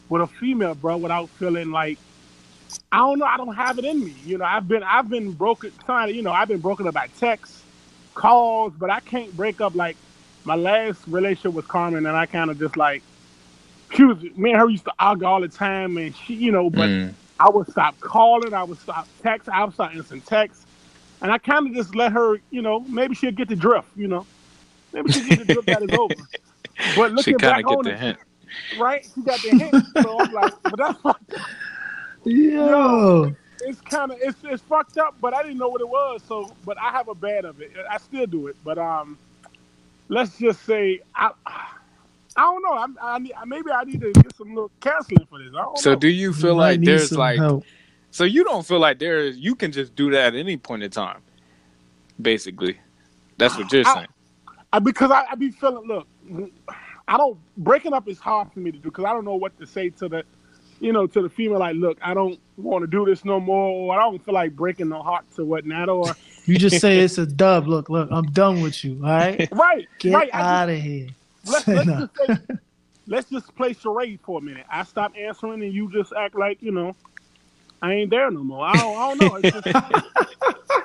with 0.08 0.22
a 0.22 0.26
female, 0.26 0.74
bro, 0.74 0.96
without 0.96 1.28
feeling 1.30 1.70
like 1.70 1.98
I 2.90 2.98
don't 2.98 3.18
know. 3.18 3.26
I 3.26 3.36
don't 3.36 3.54
have 3.54 3.78
it 3.78 3.84
in 3.84 4.04
me. 4.04 4.14
You 4.24 4.38
know, 4.38 4.44
I've 4.44 4.66
been, 4.68 4.82
I've 4.82 5.08
been 5.08 5.32
broken. 5.32 5.72
Of, 5.88 6.10
you 6.10 6.22
know, 6.22 6.32
I've 6.32 6.48
been 6.48 6.60
broken 6.60 6.86
up 6.86 6.94
by 6.94 7.08
text, 7.18 7.62
calls, 8.14 8.72
but 8.78 8.90
I 8.90 9.00
can't 9.00 9.34
break 9.36 9.60
up 9.60 9.74
like 9.74 9.96
my 10.44 10.54
last 10.54 11.00
relationship 11.06 11.52
with 11.54 11.68
Carmen, 11.68 12.06
and 12.06 12.16
I 12.16 12.26
kind 12.26 12.50
of 12.50 12.58
just 12.58 12.76
like. 12.76 13.02
She 13.94 14.02
was, 14.02 14.20
me 14.36 14.50
and 14.50 14.58
her 14.58 14.68
used 14.68 14.86
to 14.86 14.92
argue 14.98 15.24
all 15.24 15.40
the 15.40 15.46
time, 15.46 15.96
and 15.98 16.16
she, 16.16 16.34
you 16.34 16.50
know, 16.50 16.68
but 16.68 16.88
Mm. 16.88 17.14
I 17.38 17.48
would 17.48 17.68
stop 17.70 17.98
calling, 18.00 18.52
I 18.52 18.64
would 18.64 18.78
stop 18.78 19.06
text, 19.22 19.48
I 19.48 19.62
would 19.64 19.74
stop 19.74 19.94
instant 19.94 20.26
text, 20.26 20.66
and 21.20 21.30
I 21.30 21.38
kind 21.38 21.66
of 21.66 21.74
just 21.74 21.94
let 21.94 22.12
her, 22.12 22.40
you 22.50 22.62
know, 22.62 22.80
maybe 22.80 23.14
she'll 23.14 23.30
get 23.30 23.48
the 23.48 23.56
drift, 23.56 23.88
you 23.94 24.08
know, 24.08 24.26
maybe 24.92 25.12
she'll 25.12 25.28
get 25.28 25.38
the 25.38 25.44
drift 25.44 25.66
that 25.66 25.82
is 25.82 25.90
over. 25.92 26.14
But 26.96 27.10
she 27.10 27.14
looking 27.14 27.38
kind 27.38 27.40
back 27.40 27.64
of 27.64 27.68
get 27.68 27.78
on 27.78 27.84
the 27.84 27.92
it, 27.92 27.98
hint 28.00 28.18
right? 28.78 29.06
She 29.14 29.22
got 29.22 29.40
the 29.42 29.50
hint, 29.50 29.84
so 30.02 30.18
I'm 30.20 30.32
like, 30.32 30.52
but 30.62 30.76
that's 30.76 31.00
fucked- 31.00 31.34
Yo. 32.24 33.34
it's 33.60 33.80
kind 33.82 34.10
of 34.10 34.18
it's 34.20 34.38
it's 34.44 34.62
fucked 34.62 34.96
up. 34.98 35.14
But 35.20 35.34
I 35.34 35.42
didn't 35.42 35.58
know 35.58 35.68
what 35.68 35.80
it 35.80 35.88
was, 35.88 36.22
so 36.26 36.54
but 36.64 36.78
I 36.78 36.90
have 36.90 37.08
a 37.08 37.14
bad 37.14 37.44
of 37.44 37.60
it. 37.60 37.72
I 37.90 37.98
still 37.98 38.26
do 38.26 38.46
it, 38.48 38.56
but 38.64 38.78
um, 38.78 39.18
let's 40.08 40.38
just 40.38 40.64
say 40.64 41.00
I. 41.14 41.30
I 42.36 42.40
don't 42.40 42.62
know. 42.64 42.72
I'm, 42.72 42.98
I 43.00 43.18
need, 43.20 43.32
maybe 43.46 43.70
I 43.70 43.84
need 43.84 44.00
to 44.00 44.12
get 44.12 44.34
some 44.34 44.48
little 44.48 44.70
counseling 44.80 45.24
for 45.30 45.38
this. 45.38 45.50
I 45.54 45.62
don't 45.62 45.78
so 45.78 45.92
know. 45.92 45.98
do 46.00 46.08
you 46.08 46.32
feel 46.32 46.50
You 46.54 46.56
like 46.56 46.80
need 46.80 46.88
there's 46.88 47.12
like 47.12 47.38
help. 47.38 47.62
so 48.10 48.24
you 48.24 48.42
don't 48.42 48.66
feel 48.66 48.80
like 48.80 48.98
there's 48.98 49.36
you 49.36 49.54
can 49.54 49.70
just 49.70 49.94
do 49.94 50.10
that 50.10 50.34
at 50.34 50.34
any 50.34 50.56
point 50.56 50.82
in 50.82 50.90
time 50.90 51.20
basically 52.20 52.76
that's 53.38 53.56
what 53.56 53.70
you're 53.72 53.86
I- 53.86 53.94
saying 53.94 54.06
I, 54.72 54.80
because 54.80 55.12
I, 55.12 55.26
I 55.30 55.36
be 55.36 55.52
feeling. 55.52 55.86
Look, 55.86 56.08
I 57.06 57.16
don't 57.16 57.38
breaking 57.56 57.92
up 57.92 58.08
is 58.08 58.18
hard 58.18 58.52
for 58.52 58.60
me 58.60 58.72
to 58.72 58.78
do 58.78 58.84
because 58.84 59.04
I 59.04 59.12
don't 59.12 59.24
know 59.24 59.34
what 59.34 59.58
to 59.58 59.66
say 59.66 59.90
to 59.90 60.08
the, 60.08 60.24
you 60.80 60.92
know, 60.92 61.06
to 61.06 61.22
the 61.22 61.28
female. 61.28 61.58
Like, 61.58 61.76
look, 61.76 61.98
I 62.02 62.14
don't 62.14 62.38
want 62.56 62.82
to 62.82 62.86
do 62.86 63.04
this 63.04 63.24
no 63.24 63.40
more, 63.40 63.70
or 63.70 63.98
I 63.98 64.02
don't 64.02 64.24
feel 64.24 64.34
like 64.34 64.56
breaking 64.56 64.88
no 64.88 65.02
hearts 65.02 65.38
or 65.38 65.44
whatnot. 65.44 65.88
Or 65.88 66.14
You 66.46 66.58
just 66.58 66.80
say 66.80 66.98
it's 66.98 67.18
a 67.18 67.26
dub. 67.26 67.66
Look, 67.66 67.88
look, 67.88 68.08
I'm 68.10 68.26
done 68.26 68.60
with 68.60 68.84
you. 68.84 69.00
All 69.02 69.10
right, 69.10 69.48
right, 69.52 69.86
get 69.98 70.14
right. 70.14 70.30
Out 70.32 70.68
of 70.68 70.78
here. 70.78 71.08
let's, 71.46 71.66
let's 71.66 71.86
no. 71.86 72.08
just 72.16 72.46
say, 72.46 72.56
let's 73.06 73.30
just 73.30 73.54
play 73.54 73.72
charade 73.74 74.20
for 74.22 74.38
a 74.38 74.42
minute. 74.42 74.66
I 74.70 74.84
stop 74.84 75.12
answering, 75.18 75.62
and 75.62 75.72
you 75.72 75.90
just 75.92 76.12
act 76.12 76.34
like 76.34 76.62
you 76.62 76.72
know. 76.72 76.94
I 77.82 77.92
ain't 77.92 78.10
there 78.10 78.30
no 78.30 78.42
more. 78.42 78.64
I 78.64 78.72
don't, 78.76 78.96
I 78.96 79.08
don't 79.08 79.20
know. 79.20 79.34
It's 79.42 79.50
just, 79.52 79.66
know, 79.66 80.82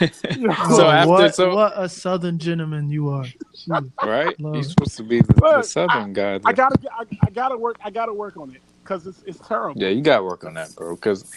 So 0.00 0.88
after- 0.88 1.08
what, 1.08 1.34
so- 1.34 1.54
what 1.54 1.72
a 1.76 1.88
southern 1.88 2.38
gentleman 2.38 2.88
you 2.90 3.10
are. 3.10 3.24
Shit. 3.24 3.84
right 4.02 4.38
Lord. 4.40 4.56
you're 4.56 4.64
supposed 4.64 4.96
to 4.96 5.02
be 5.02 5.20
the, 5.20 5.32
the 5.34 5.40
Look, 5.40 5.64
southern 5.64 6.12
guy 6.12 6.40
I 6.44 6.52
gotta, 6.52 6.78
I, 6.92 7.04
I 7.22 7.30
gotta 7.30 7.56
work. 7.56 7.76
I 7.84 7.90
gotta 7.90 8.12
work 8.12 8.36
on 8.36 8.54
it 8.54 8.60
because 8.86 9.06
it's, 9.06 9.22
it's 9.26 9.46
terrible. 9.46 9.80
Yeah, 9.80 9.88
you 9.88 10.00
got 10.00 10.18
to 10.18 10.24
work 10.24 10.44
on 10.44 10.54
that, 10.54 10.74
bro. 10.76 10.94
Because 10.94 11.30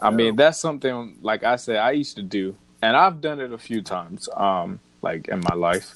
I 0.00 0.10
mean, 0.10 0.36
that's 0.36 0.60
something 0.60 1.16
like 1.22 1.44
I 1.44 1.56
said 1.56 1.76
I 1.76 1.92
used 1.92 2.16
to 2.16 2.22
do, 2.22 2.54
and 2.82 2.96
I've 2.96 3.20
done 3.20 3.40
it 3.40 3.52
a 3.52 3.58
few 3.58 3.80
times, 3.80 4.28
um, 4.34 4.80
like 5.02 5.28
in 5.28 5.40
my 5.40 5.54
life. 5.54 5.94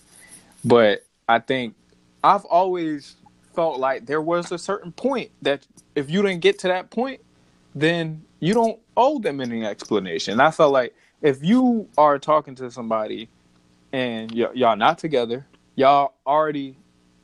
But 0.64 1.04
I 1.28 1.40
think 1.40 1.74
I've 2.22 2.44
always 2.44 3.16
felt 3.54 3.78
like 3.80 4.06
there 4.06 4.22
was 4.22 4.52
a 4.52 4.58
certain 4.58 4.92
point 4.92 5.30
that 5.42 5.66
if 5.94 6.08
you 6.08 6.22
didn't 6.22 6.40
get 6.40 6.58
to 6.60 6.68
that 6.68 6.90
point, 6.90 7.20
then 7.74 8.22
you 8.38 8.54
don't 8.54 8.78
owe 8.96 9.18
them 9.18 9.40
any 9.40 9.64
explanation. 9.64 10.40
I 10.40 10.50
felt 10.50 10.72
like 10.72 10.94
if 11.22 11.42
you 11.42 11.88
are 11.98 12.18
talking 12.18 12.54
to 12.56 12.70
somebody 12.70 13.30
and 13.92 14.30
y- 14.32 14.50
y'all 14.54 14.76
not 14.76 14.98
together, 14.98 15.46
y'all 15.76 16.14
already 16.26 16.78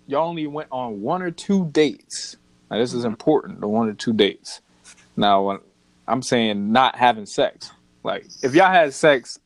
y'all 0.07 0.29
only 0.29 0.47
went 0.47 0.69
on 0.73 1.01
one 1.01 1.23
or 1.23 1.31
two 1.31 1.67
dates. 1.71 2.37
Now 2.71 2.79
this 2.79 2.93
is 2.95 3.05
important, 3.05 3.61
the 3.61 3.69
one 3.69 3.89
or 3.89 3.95
two 3.95 4.13
dates. 4.13 4.61
Now 5.17 5.61
I'm 6.09 6.23
saying 6.23 6.73
not 6.73 6.97
having 6.97 7.27
sex. 7.27 7.71
Like 8.05 8.27
if 8.43 8.55
y'all 8.55 8.71
had 8.73 8.95
sex, 8.95 9.39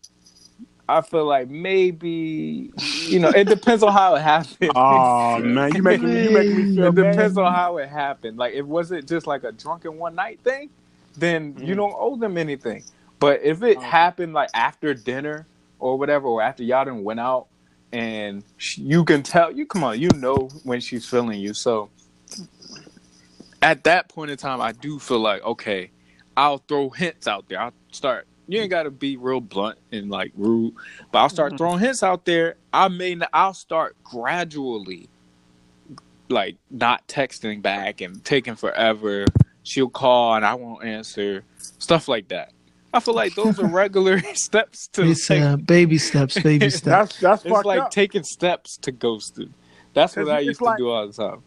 I 0.89 1.03
feel 1.03 1.25
like 1.27 1.49
maybe 1.49 2.73
you 3.09 3.19
know, 3.21 3.31
it 3.31 3.49
depends 3.49 3.83
on 3.83 3.93
how 3.93 4.17
it 4.17 4.21
happened. 4.23 4.77
Oh 4.77 5.39
man, 5.43 5.75
you 5.75 5.83
making 5.83 6.11
me 6.11 6.21
you 6.21 6.31
making 6.31 6.57
me 6.57 6.67
feel 6.67 6.91
it 6.91 6.95
bad. 6.95 7.17
depends 7.17 7.39
on 7.39 7.53
how 7.53 7.79
it 7.79 7.89
happened. 7.89 8.39
Like 8.39 8.55
if 8.55 8.61
it 8.61 8.69
was 8.69 8.93
it 8.93 9.07
just 9.09 9.27
like 9.27 9.45
a 9.45 9.53
drunken 9.53 9.99
one 9.99 10.15
night 10.15 10.41
thing, 10.45 10.71
then 11.17 11.59
you 11.63 11.75
Mhm. 11.75 11.77
don't 11.77 11.95
owe 11.99 12.17
them 12.17 12.39
anything. 12.39 12.85
But 13.21 13.43
if 13.45 13.63
it 13.65 13.79
Okay. 13.79 13.87
happened 13.87 14.35
like 14.35 14.51
after 14.55 14.95
dinner 14.95 15.49
or 15.81 15.99
whatever, 15.99 16.29
or 16.29 16.43
after 16.43 16.65
y'all 16.65 16.87
done 16.87 17.05
went 17.05 17.21
out, 17.21 17.49
and 17.93 18.45
sh- 18.59 18.79
you 18.79 19.05
can 19.05 19.23
tell 19.25 19.53
you 19.53 19.67
come 19.67 19.85
on, 19.85 20.01
you 20.01 20.09
know 20.17 20.51
when 20.65 20.81
she's 20.81 21.07
feeling 21.07 21.41
you. 21.41 21.55
So 21.55 21.91
at 23.63 23.85
that 23.85 24.09
point 24.11 24.31
in 24.33 24.39
time, 24.39 24.61
I 24.61 24.73
do 24.73 24.99
feel 24.99 25.21
like 25.21 25.45
okay, 25.45 25.93
I'll 26.37 26.59
throw 26.69 26.91
hints 26.91 27.29
out 27.29 27.47
there. 27.49 27.61
I'll 27.61 27.75
start. 27.93 28.27
You 28.49 28.61
ain't 28.61 28.71
got 28.71 28.85
to 28.85 28.91
be 28.93 29.17
real 29.17 29.41
blunt 29.41 29.79
and 29.93 30.11
like 30.11 30.33
rude, 30.37 30.75
but 31.13 31.21
I'll 31.21 31.31
start 31.31 31.55
Mhm. 31.55 31.59
throwing 31.59 31.81
hints 31.81 32.03
out 32.03 32.25
there. 32.27 32.57
I 32.73 32.89
may. 32.89 33.19
I'll 33.33 33.55
start 33.55 33.97
gradually, 34.05 35.11
like 36.31 36.59
not 36.71 37.07
texting 37.09 37.63
back 37.63 38.01
and 38.01 38.25
taking 38.25 38.57
forever. 38.57 39.27
She'll 39.65 39.91
call 39.91 40.35
and 40.37 40.47
I 40.47 40.55
won't 40.55 40.85
answer. 40.85 41.45
Stuff 41.79 42.09
like 42.09 42.29
that. 42.29 42.53
I 42.93 43.01
feel 43.01 43.15
like 43.15 43.35
those 43.35 43.59
are 43.61 43.67
regular 43.67 44.21
steps 44.35 44.89
to 44.89 45.03
He 45.05 45.11
uh, 45.13 45.15
take. 45.15 45.23
said, 45.23 45.67
baby 45.67 45.99
steps, 45.99 46.41
baby 46.41 46.71
steps. 46.71 47.19
That's 47.19 47.21
that's 47.21 47.45
It's 47.45 47.65
like 47.65 47.81
up. 47.81 47.91
taking 47.91 48.25
steps 48.25 48.77
to 48.79 48.93
ghosting. 48.93 49.53
That's 49.95 50.17
what 50.17 50.29
I 50.29 50.39
it's 50.39 50.47
used 50.47 50.61
to 50.61 50.75
do 50.79 50.91
all 50.91 51.07
the 51.07 51.13
time. 51.13 51.43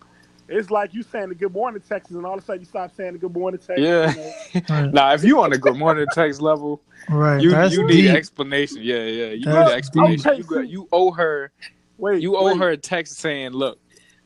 It's 0.49 0.69
like 0.69 0.93
you 0.93 1.03
saying 1.03 1.29
the 1.29 1.35
good 1.35 1.53
morning 1.53 1.81
text, 1.87 2.11
and 2.11 2.25
all 2.25 2.33
of 2.37 2.43
a 2.43 2.45
sudden 2.45 2.61
you 2.61 2.65
stop 2.65 2.91
saying 2.95 3.13
the 3.13 3.17
good 3.17 3.33
morning 3.33 3.59
text. 3.65 3.81
Yeah. 3.81 4.13
you 4.53 4.61
know. 4.61 4.65
Right, 4.69 4.93
Now, 4.93 5.13
if 5.13 5.23
you 5.23 5.41
on 5.41 5.49
the 5.51 5.57
good 5.57 5.77
morning 5.77 6.05
text 6.13 6.41
level, 6.41 6.81
right. 7.09 7.41
you 7.41 7.51
you 7.69 7.85
need 7.87 7.93
deep. 8.03 8.11
explanation. 8.15 8.77
Yeah, 8.81 9.03
yeah. 9.05 9.29
You 9.31 9.45
That's 9.45 9.69
need 9.69 9.77
explanation. 9.77 10.31
deep. 10.35 10.37
You, 10.39 10.43
got, 10.55 10.67
you 10.69 10.87
owe 10.91 11.11
her. 11.11 11.51
Wait, 11.97 12.21
You 12.21 12.35
owe 12.35 12.45
wait. 12.47 12.57
her 12.57 12.69
a 12.71 12.77
text 12.77 13.17
saying, 13.19 13.51
"Look, 13.51 13.79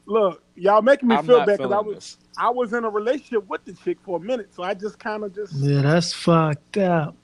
Look, 0.07 0.43
y'all 0.57 0.81
making 0.81 1.07
me 1.09 1.15
I'm 1.15 1.25
feel 1.25 1.45
bad 1.45 1.57
because 1.57 1.71
I 1.71 1.79
was 1.79 1.95
this." 1.95 2.17
I 2.37 2.49
was 2.49 2.73
in 2.73 2.83
a 2.83 2.89
relationship 2.89 3.47
with 3.47 3.65
the 3.65 3.73
chick 3.73 3.97
for 4.03 4.17
a 4.17 4.19
minute, 4.19 4.53
so 4.53 4.63
I 4.63 4.73
just 4.73 4.99
kind 4.99 5.23
of 5.23 5.33
just 5.33 5.53
Yeah, 5.53 5.81
that's 5.81 6.13
fucked 6.13 6.77
up. 6.77 7.15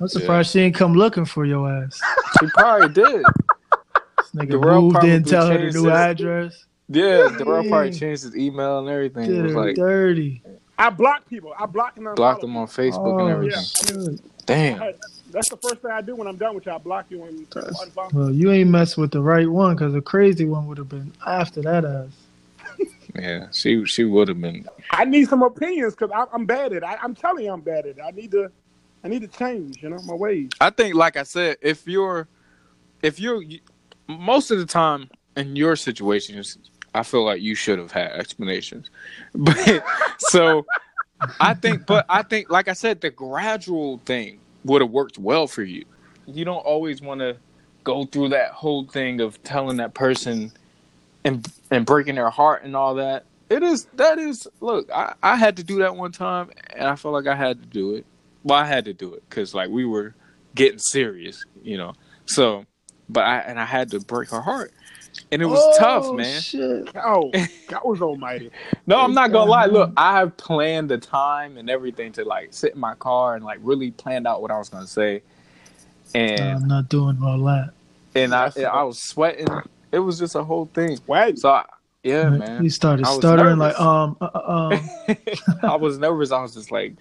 I'm 0.00 0.08
surprised 0.08 0.50
she 0.50 0.60
didn't 0.60 0.74
come 0.76 0.92
looking 0.92 1.24
for 1.24 1.44
your 1.46 1.70
ass. 1.70 2.00
She 2.40 2.46
probably 2.48 2.88
did. 2.88 3.24
This 3.24 4.30
nigga 4.34 4.60
Darrell 4.60 4.82
moved 4.82 4.94
probably 4.94 5.10
in, 5.12 5.22
tell 5.24 5.46
her 5.48 5.56
the 5.56 5.70
new 5.72 5.84
his- 5.84 5.92
address. 5.92 6.64
Yeah, 6.88 7.28
the 7.28 7.44
Darrell 7.44 7.64
probably 7.68 7.92
changed 7.92 8.22
his 8.24 8.36
email 8.36 8.78
and 8.80 8.88
everything. 8.88 9.34
It 9.34 9.42
was 9.42 9.54
like 9.54 9.74
dirty. 9.76 10.42
I 10.78 10.90
block 10.90 11.26
people. 11.28 11.54
I 11.58 11.66
block 11.66 11.96
and 11.96 12.06
unfollow 12.06 12.16
blocked 12.16 12.40
them 12.42 12.56
on 12.56 12.66
Facebook 12.66 13.12
and 13.12 13.20
Oh, 13.22 13.26
everything. 13.28 14.16
shit. 14.18 14.20
Damn. 14.46 14.92
That's 15.32 15.48
the 15.48 15.56
first 15.56 15.76
thing 15.82 15.90
I 15.90 16.00
do 16.02 16.14
when 16.14 16.28
I'm 16.28 16.36
done 16.36 16.54
with 16.54 16.66
you. 16.66 16.72
I 16.72 16.78
block 16.78 17.06
you 17.08 17.24
and 17.24 17.48
unfollow. 17.50 18.12
Well, 18.12 18.30
you 18.30 18.52
ain't 18.52 18.70
messed 18.70 18.96
with 18.98 19.10
the 19.10 19.20
right 19.22 19.48
one 19.50 19.74
because 19.74 19.94
the 19.94 20.00
crazy 20.02 20.44
one 20.44 20.66
would 20.66 20.78
have 20.78 20.88
been 20.88 21.12
after 21.26 21.62
that 21.62 21.84
ass. 21.84 22.08
Yeah, 23.18 23.46
she 23.52 23.84
she 23.86 24.04
would 24.04 24.28
have 24.28 24.40
been. 24.40 24.66
I 24.90 25.04
need 25.04 25.28
some 25.28 25.42
opinions 25.42 25.94
because 25.94 26.10
I'm 26.32 26.46
bad 26.46 26.66
at 26.66 26.72
it. 26.72 26.82
I, 26.84 26.96
I'm 27.02 27.14
telling 27.14 27.44
you, 27.44 27.52
I'm 27.52 27.60
bad 27.60 27.86
at 27.86 27.98
it. 27.98 28.00
I 28.04 28.10
need 28.10 28.30
to, 28.32 28.50
I 29.04 29.08
need 29.08 29.22
to 29.22 29.28
change. 29.28 29.82
You 29.82 29.90
know, 29.90 29.98
my 30.04 30.14
ways. 30.14 30.50
I 30.60 30.70
think, 30.70 30.94
like 30.94 31.16
I 31.16 31.22
said, 31.22 31.56
if 31.62 31.86
you're, 31.86 32.28
if 33.02 33.18
you're, 33.20 33.42
most 34.08 34.50
of 34.50 34.58
the 34.58 34.66
time 34.66 35.08
in 35.36 35.56
your 35.56 35.76
situations, 35.76 36.58
I 36.94 37.02
feel 37.02 37.24
like 37.24 37.40
you 37.40 37.54
should 37.54 37.78
have 37.78 37.92
had 37.92 38.12
explanations. 38.12 38.90
But 39.34 39.84
so, 40.18 40.66
I 41.40 41.54
think, 41.54 41.86
but 41.86 42.06
I 42.08 42.22
think, 42.22 42.50
like 42.50 42.68
I 42.68 42.72
said, 42.72 43.00
the 43.00 43.10
gradual 43.10 43.98
thing 44.04 44.40
would 44.64 44.82
have 44.82 44.90
worked 44.90 45.18
well 45.18 45.46
for 45.46 45.62
you. 45.62 45.84
You 46.26 46.44
don't 46.44 46.64
always 46.64 47.00
want 47.00 47.20
to 47.20 47.36
go 47.84 48.04
through 48.04 48.30
that 48.30 48.50
whole 48.50 48.84
thing 48.84 49.20
of 49.20 49.42
telling 49.44 49.76
that 49.76 49.94
person 49.94 50.52
and 51.26 51.46
and 51.70 51.84
breaking 51.84 52.14
their 52.14 52.30
heart 52.30 52.62
and 52.64 52.74
all 52.76 52.94
that. 52.94 53.24
It 53.50 53.62
is 53.62 53.84
that 53.94 54.18
is 54.18 54.46
look. 54.60 54.90
I 54.92 55.14
I 55.22 55.36
had 55.36 55.56
to 55.58 55.64
do 55.64 55.78
that 55.80 55.94
one 55.96 56.12
time, 56.12 56.50
and 56.74 56.86
I 56.88 56.96
felt 56.96 57.12
like 57.14 57.26
I 57.26 57.34
had 57.36 57.60
to 57.60 57.68
do 57.68 57.94
it. 57.94 58.06
Well, 58.44 58.58
I 58.58 58.64
had 58.64 58.84
to 58.86 58.94
do 58.94 59.12
it 59.14 59.22
because 59.28 59.52
like 59.54 59.68
we 59.68 59.84
were 59.84 60.14
getting 60.54 60.78
serious, 60.78 61.44
you 61.62 61.76
know. 61.76 61.92
So, 62.26 62.64
but 63.08 63.24
I 63.24 63.38
and 63.40 63.58
I 63.60 63.64
had 63.64 63.90
to 63.90 64.00
break 64.00 64.30
her 64.30 64.40
heart, 64.40 64.72
and 65.32 65.42
it 65.42 65.46
was 65.46 65.60
Oh, 65.60 65.78
tough, 65.78 66.14
man. 66.16 66.40
Shit. 66.40 66.90
Oh, 66.96 67.30
God 67.68 67.82
was 67.84 68.00
almighty. 68.02 68.50
No, 68.86 68.98
I'm 69.00 69.14
not 69.14 69.32
gonna 69.32 69.50
lie. 69.50 69.66
Look, 69.66 69.92
I 69.96 70.18
have 70.18 70.36
planned 70.36 70.88
the 70.90 70.98
time 70.98 71.56
and 71.56 71.68
everything 71.70 72.12
to 72.12 72.24
like 72.24 72.52
sit 72.52 72.74
in 72.74 72.80
my 72.80 72.94
car 72.94 73.34
and 73.36 73.44
like 73.44 73.58
really 73.62 73.90
planned 73.92 74.26
out 74.28 74.42
what 74.42 74.50
I 74.52 74.58
was 74.58 74.68
gonna 74.68 74.86
say, 74.88 75.22
and 76.14 76.40
I'm 76.62 76.68
not 76.68 76.88
doing 76.88 77.18
all 77.22 77.44
that. 77.44 77.70
and 78.14 78.34
I 78.34 78.48
That's- 78.48 78.64
I 78.64 78.82
was 78.82 79.00
sweating. 79.00 79.46
It 79.96 80.00
was 80.00 80.18
just 80.18 80.34
a 80.34 80.44
whole 80.44 80.66
thing. 80.66 80.98
Wait, 81.06 81.38
So 81.38 81.48
I, 81.48 81.64
yeah, 82.02 82.28
man. 82.28 82.62
He 82.62 82.68
started 82.68 83.06
stuttering 83.06 83.58
nervous. 83.58 83.78
like, 83.78 83.80
um, 83.80 84.16
uh, 84.20 84.28
uh, 84.34 84.74
um. 84.74 85.16
I 85.62 85.76
was 85.76 85.96
nervous. 85.96 86.32
I 86.32 86.42
was 86.42 86.52
just 86.52 86.70
like, 86.70 86.96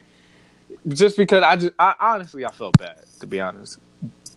just 0.87 1.17
because 1.17 1.43
I 1.43 1.57
just, 1.57 1.73
I 1.77 1.93
honestly, 1.99 2.45
I 2.45 2.51
felt 2.51 2.77
bad 2.77 3.03
to 3.19 3.27
be 3.27 3.41
honest, 3.41 3.79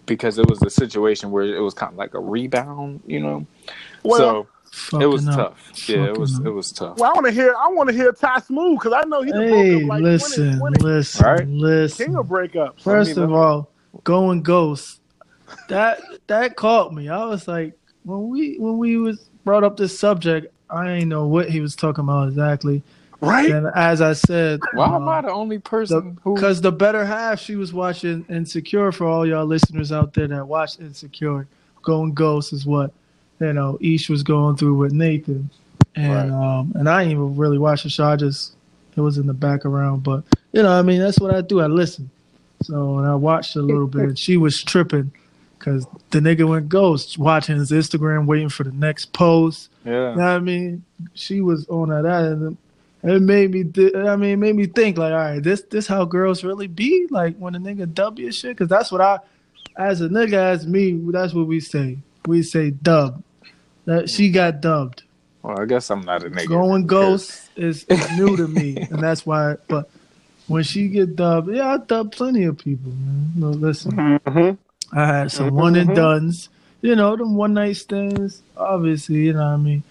because 0.07 0.39
it 0.39 0.51
was 0.51 0.61
a 0.63 0.71
situation 0.71 1.31
where 1.31 1.45
it 1.45 1.61
was 1.61 1.73
kind 1.73 1.93
of 1.93 1.99
like 1.99 2.15
a 2.15 2.19
rebound, 2.19 3.01
you 3.07 3.21
know. 3.21 3.47
well, 4.03 4.49
so 4.73 5.01
it 5.01 5.07
was 5.07 5.27
up. 5.29 5.37
tough. 5.37 5.89
Yeah, 5.89 6.07
it 6.07 6.19
was, 6.19 6.33
Fucking 6.33 6.47
it 6.47 6.51
was 6.51 6.73
tough. 6.73 6.99
well, 6.99 7.11
I 7.11 7.15
want 7.15 7.27
to 7.27 7.33
hear. 7.33 7.55
I 7.57 7.69
want 7.69 7.91
to 7.91 7.95
hear 7.95 8.11
Ty 8.11 8.41
Smooth 8.41 8.81
because 8.81 8.93
I 8.93 9.07
know 9.07 9.23
he 9.23 9.31
done 9.31 9.43
Hey, 9.43 9.79
broke 9.79 9.89
like 9.89 10.03
listen, 10.03 10.59
20, 10.59 10.79
20 10.79 10.83
listen, 10.83 11.25
Right? 11.25 11.39
king 11.39 11.59
listen. 11.59 12.17
of 12.17 12.27
breakups. 12.27 12.83
First 12.83 13.17
me 13.17 13.23
of 13.23 13.33
all, 13.33 13.71
going 14.03 14.43
ghost. 14.43 15.01
That 15.69 16.01
that 16.27 16.57
caught 16.57 16.93
me. 16.93 17.09
I 17.09 17.25
was 17.25 17.49
like, 17.49 17.75
when 18.09 18.29
we 18.31 18.57
when 18.59 18.79
we 18.79 18.97
was 18.97 19.29
brought 19.45 19.65
up 19.65 19.77
this 19.77 19.99
subject, 19.99 20.53
I 20.71 20.93
ain't 20.93 21.09
know 21.09 21.27
what 21.27 21.51
he 21.51 21.61
was 21.61 21.77
talking 21.77 22.05
about 22.05 22.29
exactly. 22.29 22.83
right? 23.21 23.51
And 23.51 23.69
as 23.77 24.01
I 24.01 24.15
said, 24.15 24.61
Why 24.73 24.97
am 24.97 25.09
I 25.09 25.21
the 25.21 25.31
only 25.31 25.59
person 25.59 26.19
who? 26.23 26.35
because 26.35 26.61
the 26.63 26.73
better 26.73 27.05
half 27.05 27.39
she 27.39 27.57
was 27.57 27.73
watching 27.73 28.25
Insecure 28.31 28.93
for 28.93 29.07
all 29.07 29.27
y'all 29.27 29.45
listeners 29.45 29.93
out 29.93 30.15
there 30.15 30.27
that 30.29 30.47
watched 30.49 30.81
Insecure. 30.81 31.47
Going 31.83 32.13
Ghost 32.13 32.53
is 32.53 32.67
what 32.67 32.93
you 33.41 33.53
know. 33.53 33.79
Ish 33.81 34.09
was 34.09 34.23
going 34.23 34.57
through 34.57 34.75
with 34.75 34.93
Nathan, 34.93 35.51
and 35.95 36.33
um, 36.33 36.73
and 36.75 36.89
I 36.89 37.05
didn't 37.05 37.13
even 37.13 37.37
really 37.37 37.59
watch 37.59 37.83
the 37.83 37.91
show. 37.91 38.07
I 38.07 38.17
just 38.17 38.55
it 38.97 39.01
was 39.01 39.17
in 39.19 39.27
the 39.27 39.35
background, 39.35 40.03
but 40.03 40.25
you 40.53 40.63
know, 40.63 40.73
I 40.73 40.83
mean, 40.83 40.99
that's 41.01 41.21
what 41.21 41.35
I 41.35 41.41
do. 41.41 41.61
I 41.61 41.67
listen. 41.67 42.11
So 42.63 42.99
and 42.99 43.07
I 43.07 43.15
watched 43.15 43.55
a 43.57 43.63
little 43.63 43.87
bit. 43.87 44.03
and 44.03 44.19
She 44.19 44.37
was 44.37 44.61
tripping 44.63 45.13
because 45.59 45.87
the 46.11 46.21
nigga 46.21 46.49
went 46.49 46.69
ghost, 46.69 47.19
watching 47.19 47.57
his 47.57 47.71
Instagram, 47.71 48.27
waiting 48.27 48.49
for 48.49 48.65
the 48.65 48.73
next 48.73 49.13
post. 49.13 49.71
Yeah. 49.85 50.11
You 50.11 50.17
know 50.17 50.23
what 50.23 50.23
I 50.23 50.39
mean, 50.39 50.85
she 51.15 51.41
was 51.41 51.67
on 51.69 51.89
that, 51.89 52.05
and 52.05 52.57
it 53.03 53.23
made 53.23 53.51
me. 53.51 53.65
Th- 53.65 53.95
I 53.95 54.17
mean, 54.17 54.31
it 54.31 54.37
made 54.37 54.57
me 54.57 54.67
think 54.67 54.99
like, 54.99 55.13
all 55.13 55.19
right, 55.19 55.43
this 55.43 55.63
this 55.63 55.87
how 55.87 56.05
girls 56.05 56.45
really 56.45 56.67
be 56.67 57.07
like 57.11 57.37
when 57.37 57.55
a 57.55 57.61
nigga 57.61 57.93
dub 57.93 58.19
your 58.19 58.33
shit, 58.33 58.57
because 58.57 58.69
that's 58.69 58.91
what 58.91 59.01
I, 59.01 59.19
as 59.77 60.01
a 60.01 60.09
nigga, 60.09 60.35
as 60.35 60.67
me, 60.67 60.93
that's 61.11 61.35
what 61.35 61.47
we 61.47 61.61
say. 61.61 61.99
We 62.27 62.43
say 62.43 62.71
dub. 62.71 63.23
That 63.85 64.11
she 64.11 64.31
got 64.31 64.61
dubbed. 64.61 65.05
Well, 65.43 65.61
I 65.61 65.65
guess 65.65 65.91
I'm 65.91 66.03
not 66.03 66.23
a 66.23 66.31
nigga. 66.31 66.49
Going 66.49 66.87
ghost 66.87 67.49
is, 67.57 67.85
is 67.85 68.19
new 68.19 68.37
to 68.37 68.47
me, 68.47 68.77
and 68.77 69.01
that's 69.01 69.25
why. 69.25 69.57
But 69.67 69.89
when 70.47 70.63
she 70.63 70.89
get 70.89 71.17
dubbed, 71.17 71.49
yeah, 71.55 71.75
I 71.75 71.79
dubbed 71.79 72.13
plenty 72.13 72.45
of 72.45 72.59
people. 72.59 72.93
Man. 72.93 73.33
No, 73.37 73.49
listen. 73.49 73.93
Mm-hmm. 73.93 74.68
I 74.93 75.07
had 75.07 75.33
some 75.33 75.55
one 75.55 75.77
and 75.77 75.91
Mhm. 75.91 75.95
duns. 75.95 76.49
You 76.81 76.95
know, 76.97 77.17
them 77.17 77.35
one 77.35 77.55
night 77.55 77.77
stands. 77.77 78.43
Obviously, 78.57 79.17
you 79.27 79.33
know 79.33 79.41
what 79.41 79.47
I 79.47 79.57
mean. 79.57 79.83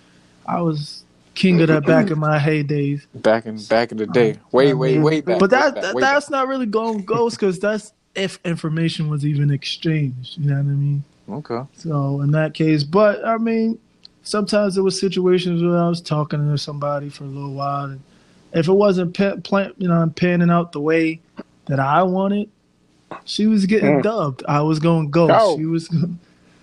I 0.46 0.62
was 0.62 1.04
king 1.36 1.62
of 1.62 1.68
that 1.68 1.86
back 1.86 2.10
in 2.10 2.18
my 2.20 2.40
heydays. 2.40 3.02
Back 3.14 3.46
in 3.46 3.58
back 3.66 3.92
in 3.92 3.98
the 3.98 4.08
day, 4.08 4.38
way 4.52 4.70
I 4.72 4.74
way 4.74 4.94
mean, 4.94 5.04
way 5.04 5.22
back. 5.22 5.40
But 5.40 5.50
that, 5.52 5.76
back, 5.76 5.84
that 5.84 5.96
way 5.96 6.02
that's 6.02 6.30
not 6.30 6.48
really 6.48 6.66
going 6.66 7.04
ghost 7.04 7.40
because 7.40 7.60
that's 7.60 7.94
if 8.16 8.40
information 8.44 9.10
was 9.10 9.26
even 9.26 9.52
exchanged. 9.52 10.38
You 10.38 10.50
know 10.50 10.56
what 10.56 10.62
I 10.62 10.64
mean? 10.64 11.04
okay. 11.30 11.62
So 11.76 12.22
in 12.22 12.32
that 12.32 12.54
case, 12.54 12.84
but 12.84 13.24
I 13.26 13.38
mean, 13.38 13.78
sometimes 14.24 14.76
there 14.76 14.84
was 14.84 15.00
situations 15.00 15.62
where 15.62 15.78
I 15.78 15.88
was 15.90 16.02
talking 16.02 16.40
to 16.50 16.58
somebody 16.58 17.10
for 17.10 17.26
a 17.26 17.28
little 17.28 17.54
while, 17.54 17.86
and 17.86 18.00
if 18.54 18.68
it 18.68 18.74
wasn't 18.74 19.16
pa- 19.16 19.36
plan, 19.44 19.74
you 19.78 19.88
know, 19.90 20.12
panning 20.16 20.50
out 20.50 20.72
the 20.72 20.80
way 20.80 21.20
that 21.66 21.80
I 21.80 22.02
wanted, 22.04 22.50
she 23.26 23.48
was 23.48 23.66
getting 23.66 24.00
Mm. 24.00 24.04
dubbed. 24.04 24.44
I 24.48 24.62
was 24.62 24.80
going 24.80 25.10
ghost. 25.12 25.34
Oh. 25.36 25.58
She 25.58 25.66
was, 25.66 25.90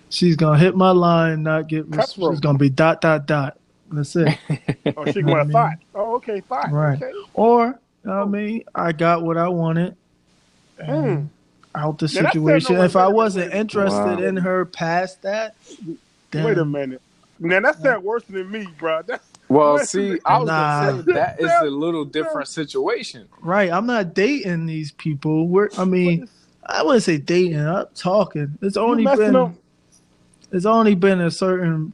she's 0.09 0.35
gonna 0.35 0.57
hit 0.59 0.75
my 0.75 0.91
line, 0.91 1.43
not 1.43 1.67
get. 1.67 1.91
Cutthroat. 1.91 2.33
She's 2.33 2.39
gonna 2.39 2.57
be 2.57 2.69
dot 2.69 3.01
dot 3.01 3.25
dot. 3.25 3.57
That's 3.91 4.15
it. 4.15 4.37
Oh, 4.97 5.05
she 5.11 5.21
going 5.21 5.35
I 5.35 5.39
to 5.39 5.43
mean- 5.45 5.51
thought. 5.51 5.73
Oh, 5.95 6.15
okay, 6.15 6.39
thought. 6.41 6.71
Right. 6.71 7.01
Okay. 7.01 7.11
or 7.33 7.79
I 8.07 8.23
mean, 8.25 8.63
I 8.75 8.91
got 8.91 9.23
what 9.23 9.35
I 9.37 9.47
wanted. 9.49 9.95
Mm. 10.79 11.27
out 11.73 11.97
the 11.99 12.05
Now, 12.05 12.29
situation. 12.29 12.75
no- 12.75 12.83
if 12.83 12.95
I 12.95 13.07
wasn't 13.07 13.53
interested 13.53 14.19
Wow. 14.19 14.23
in 14.23 14.37
her 14.37 14.65
past 14.65 15.21
that, 15.23 15.55
then 16.31 16.43
Wait 16.45 16.57
a 16.57 16.65
minute. 16.65 17.01
Man, 17.39 17.63
that's 17.63 17.79
that 17.79 18.01
worse 18.03 18.23
than 18.25 18.49
me, 18.51 18.67
bro. 18.77 19.01
That's 19.07 19.23
Well, 19.49 19.77
see, 19.79 20.17
I 20.25 20.37
was 20.39 20.47
Nah. 20.47 20.91
gonna 20.91 21.03
say 21.03 21.11
that 21.13 21.39
is 21.41 21.51
a 21.61 21.65
little 21.65 22.05
different 22.05 22.47
situation. 22.47 23.27
Right, 23.41 23.69
I'm 23.71 23.85
not 23.85 24.13
dating 24.13 24.65
these 24.67 24.91
people. 24.91 25.47
We're, 25.49 25.69
I 25.77 25.83
mean, 25.85 26.29
I 26.65 26.83
wouldn't 26.83 27.03
say 27.03 27.17
dating. 27.17 27.59
I'm 27.59 27.85
talking. 27.95 28.57
It's 28.61 28.77
only 28.77 29.05
been 29.05 29.35
up. 29.35 29.53
it's 30.51 30.65
only 30.65 30.95
been 30.95 31.21
a 31.21 31.31
certain. 31.31 31.93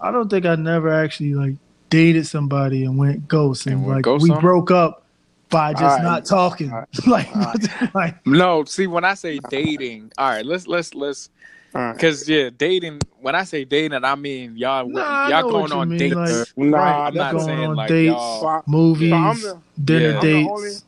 I 0.00 0.10
don't 0.10 0.28
think 0.28 0.44
I 0.46 0.54
never 0.56 0.92
actually 0.92 1.34
like 1.34 1.54
dated 1.90 2.26
somebody 2.26 2.84
and 2.84 2.98
went 2.98 3.28
ghost 3.28 3.66
and 3.66 3.76
And 3.76 3.84
went 3.84 3.96
like 3.98 4.04
ghost 4.04 4.22
we 4.24 4.30
on 4.30 4.36
'em? 4.36 4.42
broke 4.42 4.70
up 4.70 5.04
by 5.50 5.72
just 5.72 5.82
Alright. 5.84 6.02
not 6.02 6.24
talking. 6.24 6.72
Alright. 6.72 6.88
like, 7.06 7.94
like 7.94 8.26
No, 8.26 8.64
see, 8.64 8.86
when 8.88 9.04
I 9.04 9.14
say 9.14 9.38
dating, 9.48 10.10
all 10.18 10.28
right, 10.30 10.44
let's 10.44 10.66
let's 10.66 10.94
let's 10.94 11.30
Alright. 11.74 11.94
because 11.94 12.28
yeah, 12.28 12.50
dating. 12.56 13.00
When 13.20 13.34
I 13.36 13.44
say 13.44 13.64
dating, 13.64 14.04
I 14.04 14.14
mean 14.16 14.56
y'all 14.56 14.88
Nah, 14.88 15.28
y'all 15.28 15.48
going 15.50 15.72
on 15.72 15.88
mean, 15.88 15.98
dates. 15.98 16.14
like- 16.16 16.48
Nah, 16.58 16.76
Right, 16.78 17.06
I'm 17.08 17.14
not 17.14 17.32
going 17.32 17.44
saying 17.44 17.66
on 17.66 17.76
like 17.76 17.88
dates. 17.88 18.12
y'all. 18.12 18.62
Movies, 18.66 19.42
So 19.42 19.62
dinner 19.82 20.08
Yeah. 20.10 20.14
I'm 20.16 20.20
dates. 20.20 20.84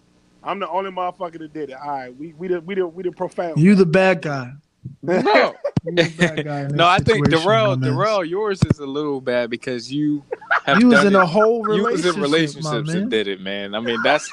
The 0.60 0.68
only 0.68 0.86
I'm 0.86 0.86
the 0.86 0.90
only 0.90 0.90
motherfucker 0.90 1.38
that 1.38 1.52
did 1.52 1.70
it. 1.70 1.76
All 1.82 1.90
right, 1.90 2.16
we 2.16 2.32
we 2.34 2.48
the 2.48 2.60
we 2.60 2.74
the 2.74 2.86
we 2.86 3.02
the 3.02 3.12
profound. 3.12 3.58
You 3.58 3.74
the 3.74 3.86
bad 3.86 4.22
guy. 4.22 4.52
No, 5.02 5.54
bad 6.16 6.44
guy 6.44 6.66
no, 6.68 6.86
I 6.86 6.98
think 6.98 7.24
situation, 7.26 7.46
Darrell, 7.46 7.76
my. 7.76 7.86
Darrell, 7.86 8.24
yours 8.24 8.60
is 8.64 8.78
a 8.80 8.86
little 8.86 9.20
bad 9.20 9.50
because 9.50 9.92
you 9.92 10.22
have 10.64 10.80
You 10.80 10.88
was 10.88 11.04
in 11.04 11.14
it. 11.14 11.18
a 11.18 11.26
whole 11.26 11.58
you 11.74 11.84
relationship, 11.86 12.06
was 12.06 12.16
in 12.16 12.22
relationships 12.22 12.88
my 12.88 12.94
and 13.00 13.10
did 13.10 13.28
it, 13.28 13.40
man. 13.40 13.74
I 13.74 13.80
mean, 13.80 14.00
that's 14.02 14.28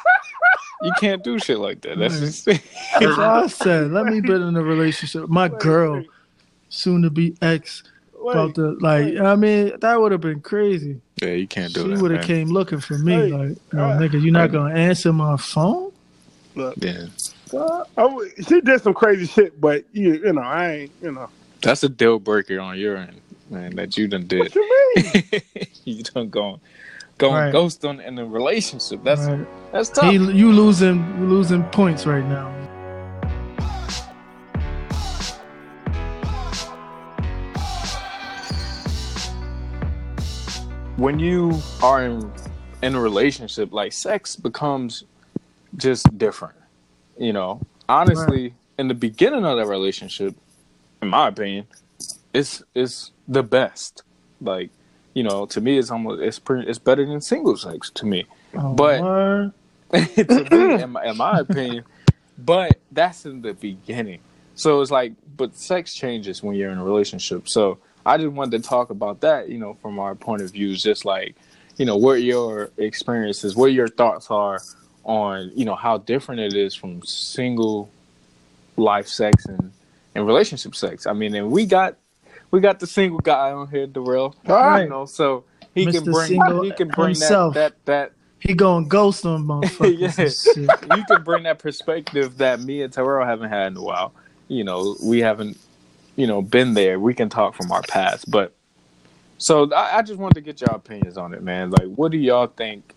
you 0.84 0.92
can't 1.00 1.24
do 1.24 1.38
shit 1.40 1.60
like 1.60 1.82
that. 1.82 1.98
That's 2.00 2.16
Right. 2.16 2.22
just 2.22 2.46
That's 3.00 3.18
all 3.20 3.44
I 3.44 3.48
said. 3.48 3.92
Let 3.92 4.06
me 4.08 4.20
been 4.22 4.42
in 4.42 4.56
a 4.56 4.64
relationship. 4.64 5.28
My 5.30 5.48
Wait, 5.48 5.60
girl, 5.60 5.94
wait, 5.98 6.08
soon 6.70 7.02
to 7.04 7.10
be 7.12 7.36
ex, 7.42 7.84
wait. 8.16 8.34
about 8.34 8.56
to 8.56 8.72
like. 8.80 9.18
I 9.18 9.36
mean, 9.36 9.74
that 9.80 10.00
would 10.02 10.12
have 10.12 10.22
been 10.22 10.42
crazy. 10.42 11.02
yeah, 11.22 11.30
you 11.30 11.48
can't 11.48 11.74
do 11.74 11.82
it. 11.82 11.84
She 11.84 11.90
that. 11.96 12.02
would 12.02 12.12
have 12.12 12.26
came 12.26 12.50
looking 12.50 12.80
for 12.80 12.98
me. 12.98 13.14
Hey, 13.14 13.32
like, 13.32 13.58
no, 13.74 13.84
uh, 13.86 14.00
nigga, 14.00 14.22
you're 14.22 14.34
not 14.34 14.52
gonna 14.52 14.74
answer 14.76 15.14
my 15.14 15.38
phone. 15.38 15.92
Yeah, 16.56 17.06
Uh, 17.54 17.84
I 17.98 18.02
w- 18.04 18.32
she 18.48 18.62
did 18.62 18.82
some 18.82 18.94
crazy 18.94 19.26
shit, 19.26 19.60
but 19.60 19.84
you 19.92 20.14
you 20.16 20.34
know 20.34 20.42
I 20.42 20.72
ain't 20.72 20.92
you 21.02 21.12
know. 21.12 21.30
that's 21.62 21.84
a 21.84 21.90
deal 21.90 22.20
breaker 22.20 22.60
on 22.60 22.78
your 22.78 22.98
end, 22.98 23.22
man. 23.50 23.76
That 23.76 23.98
you 23.98 24.08
done 24.08 24.28
did. 24.28 24.40
What 24.40 24.56
you 24.56 24.70
mean? 24.96 25.42
you 25.86 26.04
done 26.04 26.30
gone 26.30 26.60
going 27.18 27.34
Right. 27.36 27.52
ghost 27.52 27.84
on 27.86 28.00
in 28.00 28.18
a 28.20 28.26
relationship. 28.26 29.04
That's 29.04 29.22
Right. 29.22 29.48
that's 29.72 29.90
tough. 29.90 30.06
He, 30.12 30.16
you 30.18 30.52
losing, 30.52 30.98
you 31.20 31.26
losing 31.28 31.64
points 31.66 32.06
right 32.06 32.26
now. 32.26 32.52
when 40.98 41.20
you 41.20 41.60
are 41.82 42.04
in 42.06 42.32
in 42.82 42.96
a 42.96 43.00
relationship, 43.02 43.72
like 43.72 43.94
sex 43.94 44.36
becomes 44.36 45.04
just 45.78 46.18
different. 46.18 46.56
You 47.18 47.34
know, 47.34 47.62
honestly, 47.88 48.54
in 48.78 48.88
the 48.88 48.94
beginning 48.94 49.46
of 49.46 49.58
that 49.58 49.68
relationship, 49.68 50.36
in 51.02 51.10
my 51.10 51.28
opinion, 51.28 51.68
it's 52.34 52.64
it's 52.74 53.12
the 53.28 53.44
best. 53.44 54.04
Like, 54.42 54.72
you 55.14 55.24
know, 55.24 55.46
to 55.48 55.62
me, 55.62 55.78
it's 55.78 55.92
almost 55.92 56.22
it's 56.22 56.40
pretty 56.40 56.68
it's 56.68 56.80
better 56.80 57.06
than 57.06 57.22
single 57.22 57.56
sex 57.58 57.90
to 57.92 58.06
me. 58.06 58.26
Oh, 58.56 58.74
But- 58.74 59.54
to 59.94 60.48
me, 60.50 60.82
in 60.82 60.90
my, 60.90 61.06
in 61.06 61.18
my 61.18 61.40
opinion. 61.40 61.84
But 62.38 62.80
that's 62.92 63.28
in 63.28 63.44
the 63.44 63.54
beginning. 63.54 64.20
So 64.56 64.82
it's 64.82 64.90
like, 64.90 65.14
but 65.38 65.56
sex 65.56 65.94
changes 65.94 66.42
when 66.42 66.56
you're 66.56 66.72
in 66.72 66.80
a 66.80 66.84
relationship. 66.84 67.48
So 67.48 67.78
I 68.04 68.18
just 68.18 68.32
wanted 68.32 68.64
to 68.64 68.68
talk 68.68 68.90
about 68.90 69.22
that, 69.22 69.50
you 69.50 69.60
know, 69.60 69.76
from 69.84 70.00
our 70.00 70.16
point 70.16 70.42
of 70.42 70.52
views, 70.52 70.82
just 70.82 71.06
like, 71.06 71.36
you 71.78 71.86
know, 71.86 71.96
what 71.96 72.24
your 72.24 72.72
experiences, 72.78 73.56
what 73.56 73.74
your 73.74 73.88
thoughts 73.88 74.32
are 74.32 74.60
on, 75.04 75.52
you 75.56 75.66
know, 75.66 75.76
how 75.76 75.98
different 75.98 76.42
it 76.42 76.54
is 76.54 76.74
from 76.74 77.02
single 77.04 77.90
life 78.78 79.08
sex 79.08 79.46
and, 79.46 79.72
and 80.16 80.26
relationship 80.26 80.76
sex. 80.76 81.06
I 81.06 81.14
mean, 81.14 81.36
and 81.36 81.52
we 81.52 81.66
got 81.66 81.96
we 82.52 82.60
got 82.60 82.80
the 82.80 82.88
single 82.88 83.20
guy 83.20 83.52
on 83.52 83.68
here, 83.68 83.88
Darrell. 83.88 84.36
Right. 84.46 84.84
You 84.84 84.90
know, 84.90 85.06
so 85.06 85.44
he 85.74 85.86
can 85.88 86.04
bring 86.04 86.28
Single 86.28 86.64
he 86.64 86.72
can 86.72 86.88
bring 86.90 87.14
that 87.14 87.20
himself. 87.20 87.54
that 87.56 87.74
that 87.86 88.12
He 88.40 88.54
going 88.54 88.88
ghost 88.88 89.26
on 89.26 89.46
motherfuckers. 89.46 90.00
Yeah. 90.56 90.70
shit. 90.70 90.98
you 90.98 91.06
can 91.06 91.24
bring 91.24 91.44
that 91.44 91.60
perspective 91.60 92.38
that 92.38 92.60
me 92.62 92.82
and 92.82 92.94
Terrell 92.94 93.26
haven't 93.26 93.50
had 93.50 93.68
in 93.72 93.78
a 93.78 93.82
while. 93.82 94.14
You 94.48 94.64
know, 94.64 94.96
we 95.04 95.20
haven't, 95.20 95.58
you 96.16 96.28
know, 96.28 96.42
been 96.42 96.74
there. 96.76 97.00
We 97.00 97.14
can 97.14 97.30
talk 97.30 97.56
from 97.56 97.72
our 97.72 97.82
past, 97.84 98.30
but 98.30 98.54
so 99.40 99.72
I, 99.74 99.98
I 99.98 100.02
just 100.04 100.20
wanted 100.20 100.36
to 100.36 100.42
get 100.42 100.62
your 100.62 100.70
opinions 100.70 101.18
on 101.18 101.34
it, 101.34 101.42
man. 101.42 101.72
Like, 101.72 101.88
what 101.88 102.12
do 102.12 102.18
y'all 102.18 102.48
think 102.48 102.94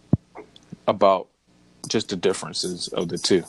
about 0.86 1.28
just 1.86 2.08
the 2.08 2.16
differences 2.16 2.88
of 2.88 3.08
the 3.08 3.18
two? 3.18 3.44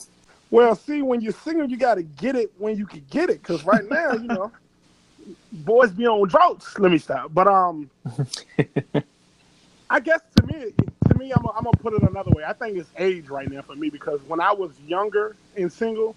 Well, 0.50 0.74
see, 0.74 1.02
when 1.02 1.20
you're 1.20 1.32
single, 1.32 1.68
you 1.68 1.76
got 1.76 1.96
to 1.96 2.02
get 2.02 2.34
it 2.34 2.52
when 2.58 2.76
you 2.76 2.86
can 2.86 3.04
get 3.10 3.30
it. 3.30 3.42
Because 3.42 3.64
right 3.64 3.88
now, 3.88 4.12
you 4.12 4.28
know, 4.28 4.50
boys 5.52 5.90
be 5.90 6.06
on 6.06 6.28
droughts. 6.28 6.78
Let 6.78 6.90
me 6.90 6.98
stop. 6.98 7.32
But 7.34 7.48
um, 7.48 7.90
I 9.90 10.00
guess 10.00 10.20
to 10.36 10.46
me, 10.46 10.72
to 11.08 11.18
me, 11.18 11.32
I'm, 11.32 11.44
I'm 11.54 11.64
gonna 11.64 11.76
put 11.78 11.94
it 11.94 12.02
another 12.02 12.30
way. 12.30 12.44
I 12.44 12.52
think 12.52 12.76
it's 12.76 12.90
age 12.96 13.28
right 13.28 13.50
now 13.50 13.62
for 13.62 13.74
me 13.74 13.90
because 13.90 14.20
when 14.22 14.40
I 14.40 14.52
was 14.52 14.72
younger 14.86 15.36
and 15.56 15.72
single, 15.72 16.14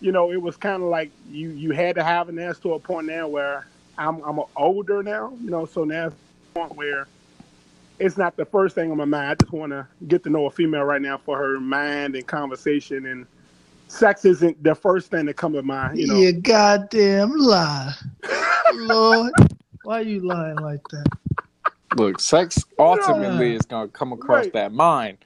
you 0.00 0.12
know, 0.12 0.32
it 0.32 0.40
was 0.40 0.56
kind 0.56 0.82
of 0.82 0.88
like 0.88 1.10
you 1.30 1.50
you 1.50 1.70
had 1.72 1.94
to 1.96 2.04
have 2.04 2.28
an 2.28 2.38
ass 2.38 2.58
to 2.60 2.74
a 2.74 2.78
point 2.78 3.06
now 3.06 3.28
where 3.28 3.66
I'm 3.98 4.22
I'm 4.22 4.40
older 4.56 5.02
now. 5.02 5.32
You 5.42 5.50
know, 5.50 5.64
so 5.66 5.84
now 5.84 6.08
it's 6.08 6.16
a 6.16 6.58
point 6.58 6.76
where 6.76 7.06
it's 7.98 8.16
not 8.18 8.36
the 8.36 8.44
first 8.44 8.74
thing 8.74 8.90
on 8.90 8.96
my 8.98 9.04
mind. 9.04 9.30
I 9.30 9.34
just 9.36 9.52
want 9.52 9.72
to 9.72 9.86
get 10.08 10.22
to 10.24 10.30
know 10.30 10.46
a 10.46 10.50
female 10.50 10.84
right 10.84 11.02
now 11.02 11.18
for 11.18 11.38
her 11.38 11.60
mind 11.60 12.16
and 12.16 12.26
conversation, 12.26 13.06
and 13.06 13.26
sex 13.88 14.24
isn't 14.24 14.62
the 14.62 14.74
first 14.74 15.10
thing 15.10 15.26
that 15.26 15.34
come 15.36 15.52
to 15.54 15.62
mind. 15.62 15.98
You 15.98 16.08
know, 16.08 16.14
You 16.14 16.32
goddamn 16.32 17.32
lie, 17.36 17.94
Lord. 18.72 19.34
Why 19.82 20.00
are 20.00 20.02
you 20.02 20.20
lying 20.20 20.56
like 20.58 20.80
that? 20.90 21.06
Look, 21.92 22.20
sex 22.20 22.64
ultimately 22.78 23.50
Yeah. 23.50 23.56
is 23.56 23.66
gonna 23.66 23.88
come 23.88 24.12
across 24.12 24.46
Right. 24.46 24.52
that 24.52 24.72
mind. 24.72 25.18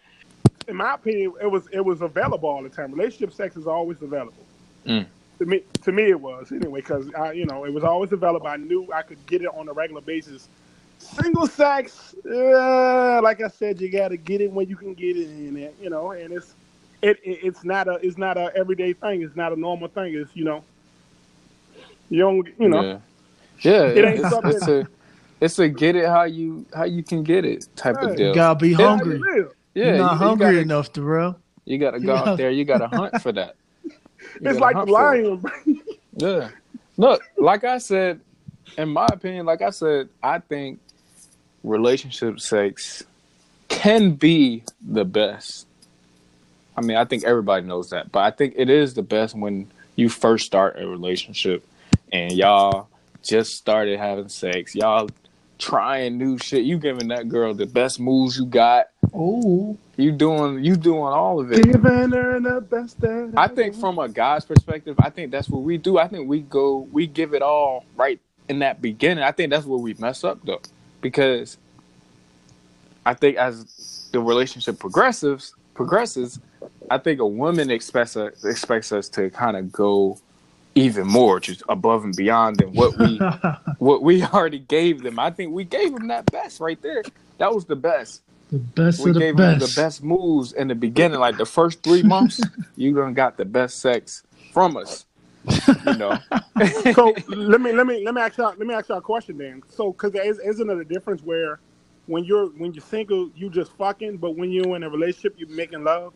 in 0.68 0.76
my 0.76 0.94
opinion, 0.94 1.32
it 1.40 1.50
was 1.50 1.66
it 1.72 1.80
was 1.84 2.02
available 2.02 2.48
all 2.48 2.62
the 2.62 2.68
time. 2.68 2.92
Relationship 2.92 3.32
sex 3.32 3.56
is 3.56 3.66
always 3.66 4.02
available. 4.02 4.46
Mm. 4.86 5.06
To 5.38 5.46
me, 5.46 5.62
to 5.82 5.92
me, 5.92 6.04
it 6.10 6.20
was 6.20 6.52
anyway 6.52 6.80
because 6.80 7.10
I, 7.14 7.32
you 7.32 7.46
know, 7.46 7.64
it 7.64 7.72
was 7.72 7.84
always 7.84 8.12
available. 8.12 8.46
I 8.46 8.56
knew 8.56 8.88
I 8.92 9.02
could 9.02 9.24
get 9.26 9.42
it 9.42 9.48
on 9.54 9.68
a 9.68 9.72
regular 9.72 10.02
basis. 10.02 10.48
Single 10.98 11.46
sex, 11.46 12.14
uh, 12.26 13.20
like 13.22 13.40
I 13.40 13.48
said, 13.48 13.80
you 13.80 13.90
got 13.90 14.08
to 14.08 14.16
get 14.16 14.40
it 14.40 14.50
when 14.50 14.68
you 14.68 14.76
can 14.76 14.94
get 14.94 15.16
it, 15.16 15.28
and 15.28 15.56
it, 15.56 15.74
you 15.80 15.90
know, 15.90 16.10
and 16.10 16.32
it's 16.32 16.54
it, 17.02 17.18
it 17.22 17.38
it's 17.44 17.64
not 17.64 17.86
a 17.88 17.94
it's 18.02 18.18
not 18.18 18.36
a 18.36 18.50
everyday 18.56 18.92
thing. 18.92 19.22
It's 19.22 19.36
not 19.36 19.52
a 19.52 19.56
normal 19.56 19.88
thing. 19.88 20.14
It's 20.14 20.34
you 20.34 20.44
know, 20.44 20.64
you 22.10 22.18
don't 22.18 22.48
you 22.58 22.68
know. 22.68 22.82
Yeah, 22.82 22.98
yeah. 23.60 23.82
It 23.86 24.04
ain't 24.04 24.18
it's, 24.20 24.30
something- 24.30 24.50
it's 24.52 24.68
a 24.68 24.88
it's 25.40 25.58
a 25.60 25.68
get 25.68 25.94
it 25.94 26.06
how 26.06 26.24
you 26.24 26.66
how 26.74 26.84
you 26.84 27.02
can 27.04 27.22
get 27.22 27.44
it 27.44 27.66
type 27.76 27.96
Right. 27.96 28.10
of 28.10 28.16
deal. 28.16 28.28
You 28.28 28.34
gotta 28.34 28.58
be 28.58 28.72
hungry. 28.72 29.20
yeah, 29.74 29.84
You're 29.84 29.96
not 29.98 30.12
you- 30.14 30.18
you 30.20 30.26
hungry 30.26 30.46
gotta- 30.46 30.58
enough, 30.60 30.92
Darrell. 30.92 31.38
You 31.64 31.78
gotta 31.78 32.00
go 32.00 32.14
Yeah. 32.14 32.22
out 32.30 32.38
there. 32.38 32.50
You 32.50 32.64
gotta 32.64 32.88
hunt 32.96 33.20
for 33.22 33.30
that. 33.32 33.54
You 33.84 33.92
It's 34.42 34.58
like 34.58 34.74
the 34.74 34.82
it. 34.82 34.88
lion. 34.88 35.42
Yeah. 36.16 36.48
Look, 36.96 37.22
like 37.36 37.62
I 37.62 37.78
said, 37.78 38.20
in 38.76 38.88
my 38.88 39.06
opinion, 39.12 39.46
like 39.46 39.62
I 39.62 39.70
said, 39.70 40.08
I 40.22 40.40
think 40.40 40.80
relationship 41.62 42.40
sex 42.40 43.04
can 43.68 44.12
be 44.12 44.62
the 44.80 45.04
best. 45.04 45.66
I 46.76 46.80
mean, 46.80 46.96
I 46.96 47.04
think 47.04 47.24
everybody 47.24 47.66
knows 47.66 47.90
that, 47.90 48.12
but 48.12 48.20
I 48.20 48.30
think 48.30 48.54
it 48.56 48.70
is 48.70 48.94
the 48.94 49.02
best 49.02 49.34
when 49.34 49.70
you 49.96 50.08
first 50.08 50.46
start 50.46 50.80
a 50.80 50.86
relationship 50.86 51.66
and 52.12 52.32
y'all 52.32 52.88
just 53.22 53.54
started 53.56 53.98
having 53.98 54.28
sex. 54.28 54.74
Y'all 54.74 55.08
trying 55.58 56.18
new 56.18 56.38
shit. 56.38 56.64
You 56.64 56.78
giving 56.78 57.08
that 57.08 57.28
girl 57.28 57.52
the 57.52 57.66
best 57.66 57.98
moves 58.00 58.38
you 58.38 58.46
got. 58.46 58.88
Oh, 59.12 59.76
You 59.96 60.12
doing 60.12 60.64
you 60.64 60.76
doing 60.76 61.00
all 61.00 61.40
of 61.40 61.50
it. 61.52 61.64
Giving 61.64 62.10
her 62.12 62.40
the 62.40 62.60
best 62.60 63.00
that 63.00 63.32
I 63.36 63.48
think 63.48 63.74
from 63.74 63.98
a 63.98 64.08
guy's 64.08 64.44
perspective, 64.44 64.96
I 65.00 65.10
think 65.10 65.32
that's 65.32 65.48
what 65.48 65.62
we 65.62 65.76
do. 65.78 65.98
I 65.98 66.06
think 66.08 66.28
we 66.28 66.40
go, 66.40 66.88
we 66.92 67.06
give 67.06 67.34
it 67.34 67.42
all 67.42 67.84
right 67.96 68.20
in 68.48 68.60
that 68.60 68.80
beginning. 68.80 69.24
I 69.24 69.32
think 69.32 69.50
that's 69.50 69.66
where 69.66 69.78
we 69.78 69.94
mess 69.94 70.24
up 70.24 70.38
though, 70.44 70.62
because 71.00 71.58
I 73.06 73.14
think 73.14 73.36
as 73.36 74.08
the 74.12 74.20
relationship 74.20 74.78
progresses, 74.78 75.54
progresses, 75.74 76.40
I 76.90 76.98
think 76.98 77.20
a 77.20 77.26
woman 77.26 77.70
expects 77.70 78.16
us, 78.16 78.44
expects 78.44 78.92
us 78.92 79.08
to 79.10 79.30
kind 79.30 79.56
of 79.56 79.72
go 79.72 80.18
even 80.74 81.06
more, 81.06 81.40
just 81.40 81.62
above 81.68 82.04
and 82.04 82.14
beyond 82.16 82.56
than 82.58 82.72
what 82.72 82.96
we 82.98 83.16
what 83.78 84.02
we 84.02 84.22
already 84.22 84.60
gave 84.60 85.02
them. 85.02 85.18
I 85.18 85.30
think 85.30 85.52
we 85.52 85.64
gave 85.64 85.92
them 85.94 86.08
that 86.08 86.30
best 86.30 86.60
right 86.60 86.80
there. 86.82 87.02
That 87.38 87.54
was 87.54 87.64
the 87.64 87.76
best 87.76 88.22
the 88.50 88.58
best 88.58 89.00
we 89.00 89.10
of 89.10 89.14
the 89.14 89.20
gave 89.20 89.36
them 89.36 89.58
best. 89.58 89.74
the 89.74 89.80
best 89.80 90.02
moves 90.02 90.52
in 90.52 90.68
the 90.68 90.74
beginning. 90.74 91.20
Like 91.20 91.36
the 91.36 91.46
first 91.46 91.82
three 91.82 92.02
months, 92.02 92.40
you 92.76 92.94
done 92.94 93.14
got 93.14 93.36
the 93.36 93.44
best 93.44 93.80
sex 93.80 94.22
from 94.52 94.76
us. 94.76 95.04
You 95.86 95.94
know. 95.96 96.18
so 96.94 97.14
let 97.28 97.60
me 97.60 97.72
let 97.72 97.86
me 97.86 98.04
let 98.04 98.14
me 98.14 98.20
ask 98.20 98.36
y'all 98.38 98.54
let 98.56 98.66
me 98.66 98.74
ask 98.74 98.88
y'all 98.88 98.98
a 98.98 99.02
question 99.02 99.38
then. 99.38 99.62
So 99.68 99.92
because 99.92 100.14
is, 100.14 100.38
isn't 100.38 100.68
it 100.70 100.78
a 100.78 100.84
difference 100.84 101.22
where 101.22 101.60
when 102.06 102.24
you're 102.24 102.46
when 102.48 102.72
you're 102.74 102.84
single 102.84 103.30
you 103.36 103.50
just 103.50 103.72
fucking, 103.76 104.16
but 104.18 104.36
when 104.36 104.50
you're 104.50 104.74
in 104.76 104.82
a 104.82 104.90
relationship 104.90 105.34
you're 105.38 105.48
making 105.48 105.84
love? 105.84 106.12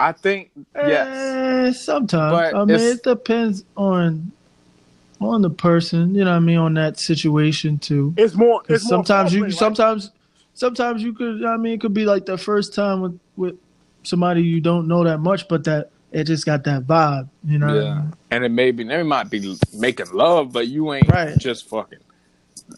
I 0.00 0.12
think 0.12 0.50
yes. 0.74 1.08
Eh, 1.08 1.72
sometimes. 1.72 2.32
But 2.32 2.54
I 2.54 2.64
mean, 2.64 2.78
it 2.78 3.02
depends 3.02 3.64
on 3.76 4.32
on 5.20 5.42
the 5.42 5.50
person. 5.50 6.14
You 6.14 6.24
know 6.24 6.30
what 6.30 6.36
I 6.36 6.40
mean? 6.40 6.58
On 6.58 6.74
that 6.74 6.98
situation 6.98 7.78
too. 7.78 8.12
It's 8.16 8.34
more. 8.34 8.60
'Cause 8.60 8.76
It's 8.76 8.84
more 8.84 8.98
sometimes 9.04 9.32
you 9.34 9.42
foreplay, 9.42 9.46
right? 9.46 9.54
sometimes 9.54 10.10
sometimes 10.54 11.02
you 11.02 11.12
could. 11.12 11.44
I 11.44 11.56
mean, 11.56 11.74
it 11.74 11.80
could 11.80 11.94
be 11.94 12.04
like 12.04 12.26
the 12.26 12.36
first 12.36 12.74
time 12.74 13.00
with 13.00 13.18
with 13.36 13.56
somebody 14.02 14.42
you 14.42 14.60
don't 14.60 14.88
know 14.88 15.04
that 15.04 15.18
much, 15.20 15.46
but 15.48 15.64
that 15.64 15.90
it 16.12 16.24
just 16.24 16.46
got 16.46 16.64
that 16.64 16.82
vibe. 16.86 17.28
You 17.44 17.58
know? 17.58 17.66
what 17.66 17.76
I 17.76 17.80
Yeah. 17.82 17.94
mean? 17.96 18.12
And 18.30 18.44
it 18.44 18.50
may 18.50 18.70
be 18.70 18.84
they 18.84 19.02
might 19.02 19.30
be 19.30 19.56
making 19.74 20.12
love, 20.12 20.52
but 20.52 20.68
you 20.68 20.92
ain't 20.92 21.08
Right. 21.08 21.36
just 21.38 21.68
fucking. 21.68 21.98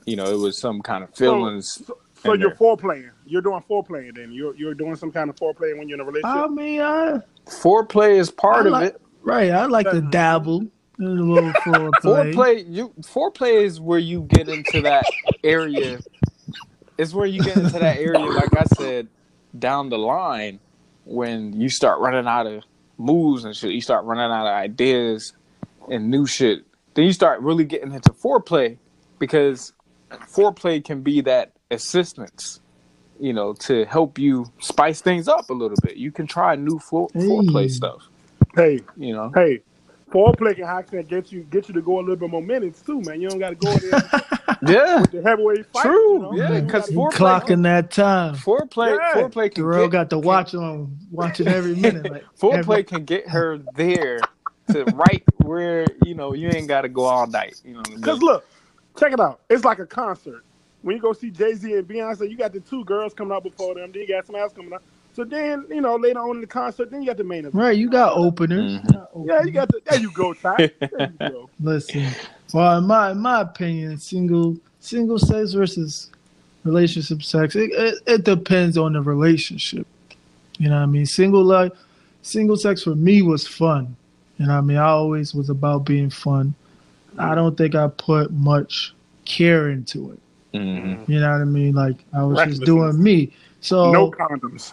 You 0.06 0.16
know, 0.16 0.24
it 0.24 0.38
was 0.38 0.56
some 0.58 0.80
kind 0.80 1.04
of 1.04 1.14
feelings. 1.14 1.82
So 2.22 2.32
in 2.32 2.40
you're 2.40 2.50
there. 2.50 2.56
foreplaying. 2.58 3.10
You're 3.26 3.42
doing 3.42 3.62
foreplaying 3.68 4.16
then. 4.16 4.32
You're 4.32 4.54
you're 4.56 4.74
doing 4.74 4.96
some 4.96 5.12
kind 5.12 5.28
of 5.28 5.36
foreplay 5.36 5.76
when 5.78 5.88
you're 5.88 5.96
in 5.96 6.00
a 6.00 6.04
relationship. 6.04 6.36
I 6.42 6.46
mean, 6.48 6.80
I 6.80 7.20
Foreplay 7.46 8.16
is 8.18 8.30
part 8.30 8.64
I 8.64 8.66
of 8.68 8.72
like- 8.72 8.94
it. 8.94 9.00
right. 9.22 9.50
I 9.50 9.66
like 9.66 9.90
to 9.90 10.00
dabble 10.00 10.66
in 10.98 11.04
a 11.06 11.08
little 11.10 11.50
foreplay. 11.66 12.32
Foreplay, 12.34 12.64
you 12.66 12.92
foreplay 13.02 13.62
is 13.64 13.80
where 13.80 13.98
you 13.98 14.22
get 14.22 14.48
into 14.48 14.80
that 14.82 15.04
area. 15.44 15.98
It's 16.96 17.12
where 17.12 17.26
you 17.26 17.42
get 17.42 17.56
into 17.56 17.78
that 17.78 17.98
area, 17.98 18.18
like 18.20 18.56
I 18.56 18.64
said, 18.76 19.08
down 19.58 19.88
the 19.90 19.98
line 19.98 20.60
when 21.04 21.60
you 21.60 21.68
start 21.68 22.00
running 22.00 22.26
out 22.26 22.46
of 22.46 22.62
moves 22.98 23.44
and 23.44 23.54
shit. 23.54 23.72
You 23.72 23.80
start 23.80 24.04
running 24.04 24.24
out 24.24 24.46
of 24.46 24.52
ideas 24.52 25.32
and 25.90 26.10
new 26.10 26.26
shit. 26.26 26.64
Then 26.94 27.04
you 27.04 27.12
start 27.12 27.40
really 27.40 27.64
getting 27.64 27.92
into 27.92 28.10
foreplay 28.12 28.78
because 29.18 29.72
foreplay 30.10 30.84
can 30.84 31.02
be 31.02 31.20
that 31.22 31.52
assistance, 31.70 32.60
you 33.18 33.32
know, 33.32 33.52
to 33.54 33.84
help 33.86 34.18
you 34.18 34.46
spice 34.60 35.00
things 35.00 35.28
up 35.28 35.50
a 35.50 35.52
little 35.52 35.76
bit. 35.82 35.96
You 35.96 36.12
can 36.12 36.26
try 36.26 36.54
new 36.56 36.78
fore- 36.78 37.08
foreplay 37.08 37.70
stuff, 37.70 38.08
hey, 38.54 38.80
you 38.96 39.12
know. 39.12 39.32
hey, 39.34 39.60
foreplay 40.10 40.54
can 40.54 40.64
actually 40.64 41.02
get 41.04 41.32
you 41.32 41.42
get 41.44 41.68
you 41.68 41.74
to 41.74 41.82
go 41.82 41.98
a 41.98 42.00
little 42.00 42.16
bit 42.16 42.30
more 42.30 42.42
minutes 42.42 42.80
too, 42.82 43.00
man. 43.02 43.20
You 43.20 43.28
don't 43.30 43.38
got 43.38 43.50
to 43.50 43.54
go 43.56 43.70
in 43.72 43.78
there 43.90 44.02
Yeah. 44.66 45.00
with 45.00 45.10
the 45.10 45.22
heavyweight 45.22 45.66
fight. 45.72 45.82
True, 45.82 46.12
you 46.14 46.18
know? 46.20 46.32
yeah, 46.34 46.58
You 46.58 46.62
'cause 46.68 46.82
gotta- 46.88 46.92
You 46.92 46.98
foreplay- 46.98 47.12
clocking 47.12 47.62
that 47.64 47.90
time. 47.90 48.34
Foreplay, 48.36 48.96
Yeah. 48.98 49.22
foreplay 49.22 49.54
can 49.54 49.64
Darrell 49.64 49.86
get, 49.88 49.92
got 49.92 50.10
to 50.10 50.18
watch 50.18 50.54
on 50.54 50.96
watching 51.10 51.48
every 51.48 51.74
minute. 51.76 52.10
Like 52.10 52.24
foreplay 52.38 52.58
every- 52.58 52.84
can 52.84 53.04
get 53.04 53.28
her 53.28 53.58
there 53.74 54.20
to 54.72 54.84
right 54.94 55.22
where 55.42 55.84
you 56.04 56.14
know 56.14 56.32
you 56.34 56.48
ain't 56.48 56.68
got 56.68 56.82
to 56.82 56.88
go 56.88 57.02
all 57.04 57.26
night. 57.26 57.60
You 57.64 57.72
know 57.74 57.78
what 57.80 57.88
I 57.90 58.00
Cause 58.00 58.18
mean? 58.20 58.26
look, 58.28 58.46
check 58.98 59.12
it 59.12 59.20
out. 59.20 59.40
It's 59.50 59.64
like 59.64 59.78
a 59.80 59.86
concert. 59.86 60.44
When 60.82 60.96
you 60.96 61.02
go 61.02 61.12
see 61.14 61.30
Jay 61.30 61.54
Z 61.54 61.72
and 61.74 61.88
Beyonce, 61.88 62.30
you 62.30 62.36
got 62.36 62.52
the 62.52 62.60
two 62.60 62.84
girls 62.84 63.14
coming 63.14 63.34
out 63.34 63.42
before 63.42 63.74
them. 63.74 63.90
Then 63.92 64.02
you 64.02 64.08
got 64.08 64.26
some 64.26 64.36
else 64.36 64.52
coming 64.52 64.72
out. 64.72 64.82
So 65.14 65.22
then, 65.22 65.64
you 65.68 65.80
know, 65.80 65.94
later 65.94 66.18
on 66.18 66.36
in 66.36 66.40
the 66.40 66.46
concert, 66.46 66.90
then 66.90 67.02
you 67.02 67.06
got 67.06 67.16
the 67.16 67.24
main 67.24 67.40
event. 67.40 67.54
Right, 67.54 67.76
you 67.76 67.88
got 67.88 68.16
openers. 68.16 68.80
Mhm. 68.80 68.84
You 68.84 68.92
got 68.92 69.10
Yeah, 69.24 69.42
you 69.44 69.50
got 69.52 69.68
the. 69.68 69.80
There 69.88 70.00
you 70.00 70.10
go, 70.12 70.34
Ty. 70.34 70.56
There 70.80 70.90
you 71.20 71.28
go. 71.30 71.50
Listen, 71.60 72.08
well, 72.52 72.78
in 72.78 72.84
my 72.84 73.12
in 73.12 73.18
my 73.20 73.42
opinion, 73.42 73.98
single 73.98 74.56
single 74.80 75.18
sex 75.18 75.52
versus 75.52 76.10
relationship 76.64 77.22
sex, 77.22 77.54
it, 77.54 77.70
it, 77.72 77.94
it 78.06 78.24
depends 78.24 78.76
on 78.76 78.94
the 78.94 79.00
relationship. 79.00 79.86
You 80.58 80.68
know 80.68 80.76
what 80.76 80.82
I 80.82 80.86
mean? 80.86 81.06
Single 81.06 81.44
life, 81.44 81.72
single 82.22 82.56
sex 82.56 82.82
for 82.82 82.94
me 82.94 83.22
was 83.22 83.46
fun. 83.46 83.96
You 84.38 84.46
know 84.46 84.52
what 84.52 84.58
I 84.58 84.62
mean? 84.62 84.76
I 84.78 84.86
always 84.88 85.32
was 85.34 85.48
about 85.48 85.84
being 85.84 86.10
fun. 86.10 86.54
I 87.18 87.36
don't 87.36 87.56
think 87.56 87.76
I 87.76 87.86
put 87.86 88.32
much 88.32 88.94
care 89.24 89.70
into 89.70 90.10
it. 90.12 90.20
Mhm. 90.58 91.08
You 91.08 91.20
know 91.20 91.30
what 91.30 91.40
I 91.40 91.44
mean? 91.44 91.74
Like 91.74 91.96
I 92.12 92.24
was 92.24 92.42
just 92.48 92.62
doing 92.64 93.00
me. 93.00 93.32
So 93.60 93.92
No 93.92 94.10
condoms. 94.10 94.72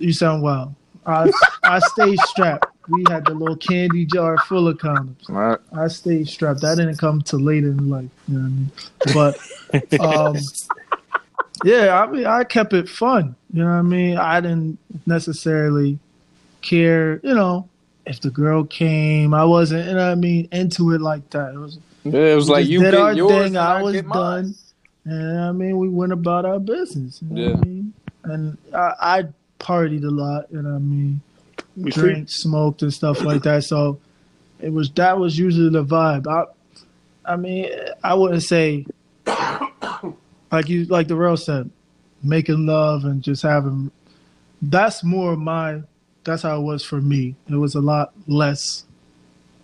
You 0.00 0.12
sound 0.12 0.42
wild. 0.42 0.74
I 1.06 1.30
I 1.62 1.78
stayed 1.78 2.18
strapped. 2.20 2.66
We 2.88 3.04
had 3.08 3.24
the 3.24 3.34
little 3.34 3.56
candy 3.56 4.04
jar 4.04 4.36
full 4.38 4.66
of 4.68 4.78
condoms. 4.78 5.28
Right. 5.28 5.58
I 5.72 5.86
stayed 5.88 6.28
strapped. 6.28 6.60
That 6.62 6.76
didn't 6.76 6.96
come 6.96 7.22
to 7.22 7.36
later 7.36 7.68
in 7.68 7.88
life. 7.88 8.10
You 8.26 8.38
know 8.38 8.66
what 9.12 9.38
I 9.76 9.84
mean? 9.84 10.00
But 10.00 10.00
um, 10.00 10.36
yeah, 11.64 12.02
I 12.02 12.06
mean, 12.10 12.26
I 12.26 12.44
kept 12.44 12.72
it 12.72 12.88
fun. 12.88 13.36
You 13.52 13.62
know 13.62 13.70
what 13.70 13.76
I 13.76 13.82
mean? 13.82 14.16
I 14.18 14.40
didn't 14.40 14.78
necessarily 15.06 15.98
care. 16.62 17.20
You 17.22 17.34
know, 17.34 17.68
if 18.06 18.20
the 18.20 18.30
girl 18.30 18.64
came, 18.64 19.34
I 19.34 19.44
wasn't. 19.44 19.86
You 19.86 19.94
know 19.94 20.06
what 20.06 20.12
I 20.12 20.16
mean? 20.16 20.48
Into 20.52 20.92
it 20.92 21.00
like 21.00 21.28
that. 21.30 21.54
It 21.54 21.58
was. 21.58 21.78
Yeah, 22.04 22.20
it 22.20 22.34
was 22.34 22.48
like 22.48 22.66
you 22.66 22.82
did 22.82 22.94
our 22.94 23.14
thing. 23.14 23.56
I 23.56 23.82
was 23.82 24.00
done. 24.02 24.54
And 25.04 25.40
I 25.40 25.52
mean, 25.52 25.78
we 25.78 25.88
went 25.88 26.12
about 26.12 26.44
our 26.44 26.58
business. 26.58 27.20
You 27.22 27.28
know 27.28 27.42
what 27.42 27.50
Yeah. 27.50 27.56
I 27.56 27.64
mean? 27.64 27.92
And 28.24 28.58
I, 28.74 28.92
I 29.00 29.24
partied 29.60 30.02
a 30.02 30.10
lot. 30.10 30.46
You 30.50 30.62
know 30.62 30.70
what 30.70 30.76
I 30.76 30.80
mean? 30.80 31.20
You 31.76 31.92
see? 31.92 32.26
smoked, 32.26 32.82
and 32.82 32.92
stuff 32.92 33.22
like 33.22 33.42
that. 33.44 33.62
So 33.64 34.00
it 34.58 34.72
was 34.72 34.90
that 34.92 35.18
was 35.18 35.38
usually 35.38 35.70
the 35.70 35.84
vibe. 35.84 36.26
I, 36.26 37.32
I 37.32 37.36
mean, 37.36 37.70
I 38.02 38.14
wouldn't 38.14 38.42
say 38.42 38.86
like 40.50 40.68
you 40.68 40.84
like 40.86 41.08
the 41.08 41.16
real 41.16 41.36
said, 41.36 41.70
making 42.22 42.66
love 42.66 43.04
and 43.04 43.22
just 43.22 43.42
having. 43.42 43.90
That's 44.62 45.04
more 45.04 45.36
my. 45.36 45.82
That's 46.24 46.42
how 46.42 46.60
it 46.60 46.64
was 46.64 46.84
for 46.84 47.00
me. 47.00 47.34
It 47.48 47.56
was 47.56 47.74
a 47.74 47.80
lot 47.80 48.12
less 48.26 48.84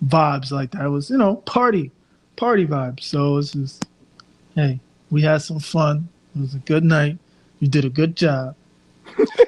vibes 0.05 0.51
like 0.51 0.71
that. 0.73 0.87
It 0.87 0.91
was 0.91 1.11
you 1.11 1.19
know 1.19 1.37
party, 1.37 1.91
party 2.37 2.67
vibes. 2.67 3.03
So 3.05 3.37
it's 3.39 3.53
just, 3.53 3.85
hey, 4.55 4.81
we 5.11 5.23
had 5.23 5.39
some 5.39 5.61
fun. 5.61 6.09
It 6.35 6.41
was 6.41 6.55
a 6.55 6.59
good 6.59 6.85
night. 6.85 7.19
You 7.61 7.69
did 7.69 7.85
a 7.85 7.91
good 7.91 8.17
job. 8.17 8.55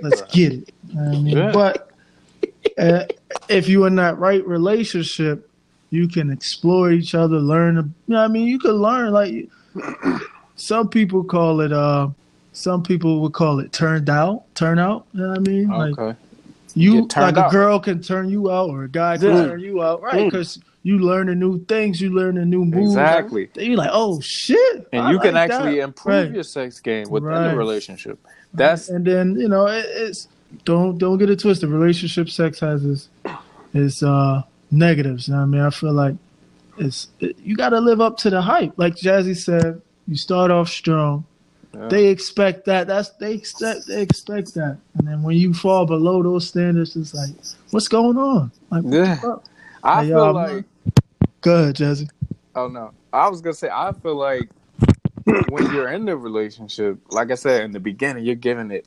Let's 0.03 0.23
get 0.33 0.53
it. 0.53 0.73
You 0.89 0.95
know 1.01 1.03
I 1.11 1.21
mean, 1.21 1.37
Yeah. 1.37 1.53
but 1.53 1.91
uh, 2.79 3.05
if 3.49 3.69
you're 3.69 3.87
in 3.87 3.97
that 3.97 4.19
right 4.19 4.47
relationship, 4.47 5.49
you 5.91 6.07
can 6.09 6.31
explore 6.31 6.91
each 6.91 7.15
other, 7.15 7.39
learn. 7.39 7.77
You 7.77 7.83
know, 7.83 8.19
what 8.19 8.25
I 8.25 8.29
mean, 8.29 8.47
you 8.47 8.59
can 8.59 8.73
learn. 8.73 9.13
Like 9.13 9.49
some 10.57 10.89
people 10.89 11.25
call 11.25 11.61
it. 11.61 11.73
uh 11.73 12.09
Some 12.53 12.83
people 12.83 13.21
would 13.21 13.33
call 13.33 13.61
it 13.61 13.73
turned 13.73 14.11
out. 14.11 14.43
Turn 14.55 14.79
out. 14.79 15.07
You 15.13 15.21
know 15.23 15.29
what 15.31 15.39
I 15.39 15.41
mean? 15.41 15.69
Like 15.69 16.17
you, 16.75 17.01
Get 17.03 17.11
turned 17.11 17.37
like 17.37 17.45
a 17.45 17.47
out. 17.47 17.53
girl 17.53 17.81
can 17.81 18.03
turn 18.03 18.29
you 18.29 18.51
out, 18.51 18.71
or 18.71 18.85
a 18.85 18.89
guy 18.89 19.17
can 19.19 19.29
Yeah. 19.29 19.47
turn 19.47 19.61
you 19.61 19.83
out, 19.83 20.01
right? 20.03 20.15
Mm. 20.27 20.31
Because 20.31 20.59
you 20.83 20.99
learn 20.99 21.27
new 21.39 21.59
things, 21.65 22.01
you 22.01 22.11
learn 22.11 22.39
a 22.39 22.45
new 22.45 22.65
moves. 22.65 22.93
Exactly. 22.93 23.49
You're 23.57 23.77
like, 23.77 23.91
oh 23.93 24.21
shit, 24.21 24.89
And 24.93 25.03
I 25.03 25.11
you 25.11 25.19
can 25.19 25.37
actually 25.37 25.77
that. 25.77 25.83
improve 25.85 26.27
Right. 26.27 26.35
your 26.35 26.45
sex 26.45 26.79
game 26.81 27.09
within 27.11 27.29
Right. 27.29 27.51
the 27.51 27.57
relationship. 27.57 28.19
That's 28.55 28.89
and 28.89 29.05
then 29.05 29.39
you 29.39 29.49
know 29.49 29.67
it, 29.67 29.85
it's 29.89 30.29
don't 30.65 30.99
don't 30.99 31.19
get 31.19 31.31
it 31.31 31.41
twisted. 31.41 31.69
Relationship 31.69 32.31
sex 32.31 32.61
has 32.61 32.85
its 32.85 33.09
its 33.75 34.03
uh, 34.03 34.43
negatives. 34.71 35.29
You 35.29 35.35
know 35.35 35.41
what 35.41 35.45
I 35.45 35.49
mean, 35.49 35.61
I 35.63 35.71
feel 35.71 35.93
like 35.93 36.15
it's 36.79 37.09
it, 37.21 37.39
you 37.41 37.57
got 37.57 37.71
to 37.71 37.81
live 37.81 38.01
up 38.01 38.17
to 38.19 38.31
the 38.31 38.41
hype. 38.41 38.73
Like 38.77 38.95
Jazzy 38.97 39.37
said, 39.37 39.81
you 40.07 40.17
start 40.17 40.51
off 40.51 40.69
strong. 40.69 41.25
Yeah. 41.75 41.89
They 41.89 42.07
expect 42.07 42.65
that. 42.67 42.87
That's 42.87 43.11
they 43.11 43.35
expect 43.35 43.87
they 43.87 44.03
expect 44.03 44.55
that. 44.55 44.79
And 44.99 45.07
then 45.07 45.23
when 45.23 45.37
you 45.37 45.53
fall 45.53 45.87
below 45.87 46.23
those 46.23 46.49
standards, 46.49 46.97
it's 46.97 47.15
like, 47.15 47.31
what's 47.71 47.89
going 47.89 48.17
on? 48.17 48.51
Like, 48.71 48.85
Yeah. 48.87 49.21
I 49.83 50.03
Hey, 50.05 50.09
feel 50.09 50.33
like 50.33 50.65
Go 51.41 51.63
ahead, 51.63 51.77
Jazzy. 51.77 52.09
Oh 52.55 52.69
no, 52.69 52.93
I 53.13 53.29
was 53.29 53.41
gonna 53.41 53.55
say 53.55 53.69
I 53.73 53.93
feel 53.93 54.17
like 54.17 54.49
when 55.49 55.73
you're 55.73 55.89
in 55.89 56.05
the 56.05 56.17
relationship, 56.17 56.99
like 57.11 57.31
I 57.31 57.35
said 57.35 57.63
in 57.63 57.73
the 57.73 57.81
beginning, 57.81 58.25
you're 58.25 58.35
giving 58.35 58.71
it, 58.71 58.87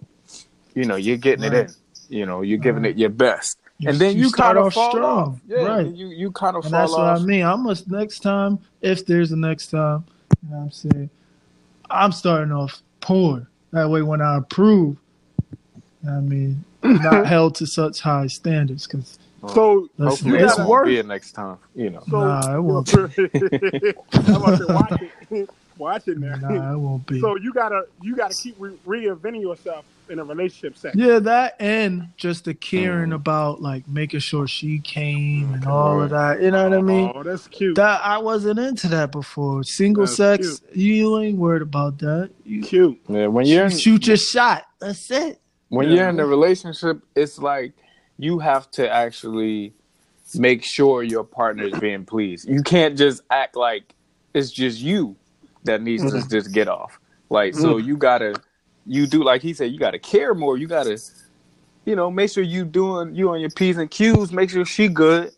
you 0.73 0.85
know, 0.85 0.95
you're 0.95 1.17
getting 1.17 1.43
it 1.45 1.53
in. 1.53 1.69
You 2.09 2.25
know, 2.25 2.41
you're 2.41 2.57
giving 2.57 2.83
Right. 2.83 2.91
it 2.91 2.97
your 2.97 3.09
best, 3.09 3.57
You- 3.79 3.89
and 3.89 3.97
then 3.97 4.15
you 4.17 4.23
you, 4.23 4.29
start 4.29 4.47
kind 4.55 4.57
of 4.59 4.65
off 4.67 4.73
fall 4.73 4.91
strong. 4.91 5.29
off. 5.29 5.39
Yeah, 5.47 5.57
Right. 5.63 5.87
you 5.87 6.07
you 6.07 6.31
kind 6.31 6.57
of 6.57 6.65
And 6.65 6.71
fall 6.73 6.79
that's 6.81 6.91
what. 6.91 7.07
I 7.07 7.19
mean. 7.19 7.43
I 7.45 7.55
must 7.55 7.89
next 7.89 8.19
time, 8.19 8.59
if 8.81 9.05
there's 9.05 9.31
a 9.31 9.37
next 9.37 9.67
time, 9.67 10.03
you 10.43 10.49
know 10.51 10.57
what 10.57 10.63
I'm 10.63 10.71
saying, 10.71 11.09
I'm 11.89 12.11
starting 12.11 12.51
off 12.51 12.81
poor. 12.99 13.47
That 13.71 13.89
way, 13.89 14.01
when 14.01 14.21
I 14.21 14.37
approve, 14.37 14.97
I 16.07 16.19
mean, 16.19 16.63
not 16.83 17.25
held 17.35 17.55
to 17.55 17.65
such 17.67 18.01
high 18.01 18.27
standards. 18.27 18.87
Because 18.87 19.17
So, 19.47 19.87
listen, 19.97 20.05
Hopefully, 20.31 20.39
it's 20.39 20.53
it 20.53 20.57
won't 20.59 20.69
work. 20.69 20.85
be 20.87 20.99
a 20.99 21.03
next 21.03 21.31
time. 21.31 21.57
You 21.75 21.91
know, 21.91 22.03
so 22.09 22.19
Nah, 22.25 22.57
it 22.57 22.61
won't 22.61 22.93
I'm 22.93 23.05
about 24.35 24.57
to 24.57 24.65
watch 24.67 25.01
it. 25.31 25.49
watch 25.81 26.07
it 26.07 26.17
now. 26.17 26.35
Nah, 26.35 26.73
it 26.73 26.77
won't 26.77 27.05
be. 27.07 27.19
So 27.21 27.35
you 27.37 27.51
gotta 27.51 27.83
you 28.01 28.15
gotta 28.15 28.33
keep 28.35 28.55
re- 28.59 28.77
reinventing 28.87 29.41
yourself 29.41 29.83
in 30.09 30.19
a 30.19 30.23
relationship 30.23 30.77
sex. 30.77 30.95
Yeah, 30.95 31.19
that 31.19 31.55
and 31.59 32.07
just 32.17 32.45
the 32.45 32.53
caring 32.53 33.09
Mm. 33.11 33.15
about 33.15 33.61
like 33.61 33.87
making 33.87 34.19
sure 34.19 34.47
she 34.47 34.79
came 34.79 35.53
and 35.53 35.65
all 35.65 36.01
of 36.01 36.09
that. 36.11 36.41
You 36.41 36.51
know 36.51 36.63
what 36.69 36.77
I 36.77 36.81
mean? 36.81 37.11
Oh, 37.15 37.23
that's 37.23 37.47
cute. 37.47 37.75
That 37.75 38.01
I 38.03 38.17
wasn't 38.17 38.59
into 38.59 38.87
that 38.89 39.11
before. 39.11 39.63
Single 39.63 40.05
That's 40.05 40.17
sex, 40.17 40.61
you 40.73 41.17
ain't 41.19 41.37
worried 41.37 41.61
about 41.61 41.97
that. 41.99 42.29
You 42.45 42.61
cute. 42.61 42.99
yeah, 43.07 43.27
when 43.27 43.45
you're 43.45 43.65
in, 43.65 43.71
shoot 43.71 44.05
your 44.07 44.17
shot. 44.17 44.65
That's 44.79 45.09
it. 45.11 45.39
when 45.69 45.87
Yeah. 45.89 45.95
you're 45.95 46.09
in 46.09 46.17
the 46.17 46.25
relationship, 46.25 46.99
it's 47.15 47.39
like 47.39 47.71
you 48.17 48.39
have 48.39 48.69
to 48.71 48.89
actually 48.91 49.73
make 50.35 50.63
sure 50.63 51.03
your 51.03 51.23
partner 51.23 51.63
is 51.63 51.79
being 51.79 52.03
pleased. 52.05 52.47
You 52.49 52.61
can't 52.63 52.97
just 52.97 53.21
act 53.31 53.55
like 53.55 53.95
it's 54.33 54.51
just 54.51 54.79
you 54.79 55.15
that 55.63 55.81
needs 55.81 56.03
to 56.03 56.09
mm-hmm. 56.09 56.29
just 56.29 56.51
get 56.51 56.67
off. 56.67 56.99
Like 57.29 57.53
so 57.55 57.75
mm-hmm. 57.75 57.87
you 57.87 57.97
gotta 57.97 58.41
you 58.85 59.07
do 59.07 59.23
like 59.23 59.41
he 59.41 59.53
said, 59.53 59.71
you 59.71 59.79
gotta 59.79 59.99
care 59.99 60.33
more. 60.33 60.57
You 60.57 60.67
gotta 60.67 60.99
you 61.85 61.95
know, 61.95 62.11
make 62.11 62.31
sure 62.31 62.43
you 62.43 62.65
doing 62.65 63.15
you 63.15 63.29
on 63.29 63.39
your 63.39 63.49
P's 63.49 63.77
and 63.77 63.89
Q's, 63.89 64.31
make 64.31 64.49
sure 64.49 64.65
she 64.65 64.87
good. 64.87 65.31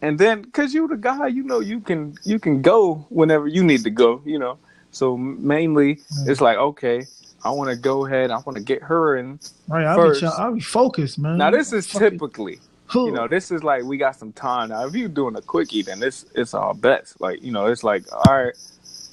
And 0.00 0.18
then 0.18 0.44
cause 0.46 0.74
you 0.74 0.88
the 0.88 0.96
guy, 0.96 1.28
you 1.28 1.44
know 1.44 1.60
you 1.60 1.80
can 1.80 2.16
you 2.24 2.38
can 2.38 2.62
go 2.62 3.06
whenever 3.08 3.46
you 3.46 3.62
need 3.62 3.84
to 3.84 3.90
go, 3.90 4.20
you 4.24 4.38
know. 4.38 4.58
So 4.90 5.16
mainly 5.16 5.96
mm-hmm. 5.96 6.30
it's 6.30 6.40
like, 6.40 6.58
okay, 6.58 7.06
I 7.44 7.50
wanna 7.50 7.76
go 7.76 8.06
ahead, 8.06 8.30
I 8.30 8.38
wanna 8.44 8.60
get 8.60 8.82
her 8.82 9.16
in. 9.16 9.38
Right, 9.68 9.84
I'll 9.84 10.12
be. 10.12 10.26
I'll 10.26 10.54
be 10.54 10.60
focused, 10.60 11.18
man. 11.18 11.38
Now 11.38 11.50
this 11.50 11.72
is 11.72 11.86
typically 11.86 12.58
you 12.94 13.12
know, 13.12 13.28
this 13.28 13.50
is 13.50 13.62
like 13.62 13.84
we 13.84 13.96
got 13.96 14.16
some 14.16 14.32
time 14.32 14.68
now. 14.68 14.86
If 14.86 14.94
you 14.94 15.08
doing 15.08 15.36
a 15.36 15.42
quickie, 15.42 15.82
then 15.82 16.00
this 16.00 16.26
it's 16.34 16.54
all 16.54 16.74
bets. 16.74 17.18
Like 17.20 17.42
you 17.42 17.52
know, 17.52 17.66
it's 17.66 17.84
like 17.84 18.04
all 18.12 18.44
right, 18.44 18.54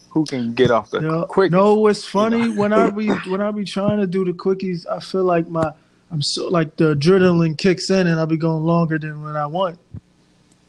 who 0.10 0.26
can 0.26 0.54
get 0.54 0.72
off 0.72 0.90
the 0.90 1.02
Yo, 1.02 1.26
quick? 1.26 1.52
No, 1.52 1.76
what's 1.76 2.06
funny 2.06 2.50
know? 2.50 2.56
when 2.56 2.74
I 2.74 2.90
be 2.90 3.08
when 3.30 3.42
I 3.42 3.52
be 3.52 3.64
trying 3.64 4.00
to 4.00 4.08
do 4.08 4.26
the 4.26 4.34
quickies, 4.34 4.86
I 4.90 5.00
feel 5.00 5.24
like 5.24 5.48
my 5.48 5.72
I'm 6.12 6.22
so 6.22 6.48
like 6.48 6.76
the 6.76 6.96
adrenaline 6.96 7.58
kicks 7.58 7.90
in 7.90 8.08
and 8.08 8.20
I'll 8.20 8.26
be 8.26 8.38
going 8.38 8.64
longer 8.64 8.98
than 8.98 9.22
when 9.24 9.36
I 9.36 9.46
want. 9.46 9.80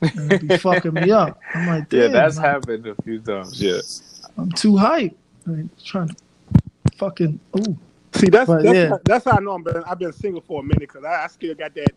And 0.02 0.32
it 0.32 0.46
be 0.46 0.56
fucking 0.58 0.94
me 0.94 1.10
up. 1.10 1.38
I'm 1.54 1.66
like, 1.66 1.92
yeah, 1.92 2.02
damn, 2.02 2.12
that's 2.12 2.36
like, 2.36 2.46
happened 2.46 2.86
a 2.86 2.94
few 3.02 3.20
times. 3.20 3.60
Yeah, 3.60 3.80
I'm 4.36 4.50
too 4.52 4.76
hype. 4.76 5.16
Like, 5.46 5.66
trying 5.82 6.08
to 6.08 6.16
fucking 6.96 7.40
ooh. 7.56 7.78
See, 8.14 8.28
that's 8.28 8.48
But, 8.48 8.64
that's, 8.64 8.74
yeah. 8.74 8.88
how, 8.88 9.00
that's 9.04 9.24
how 9.24 9.32
I 9.32 9.40
know 9.40 9.52
I'm 9.52 9.62
been, 9.62 9.82
I've 9.84 9.98
been 9.98 10.12
single 10.12 10.42
for 10.42 10.60
a 10.60 10.62
minute 10.62 10.80
because 10.80 11.04
I, 11.04 11.24
I 11.24 11.26
still 11.28 11.54
got 11.54 11.74
that 11.74 11.92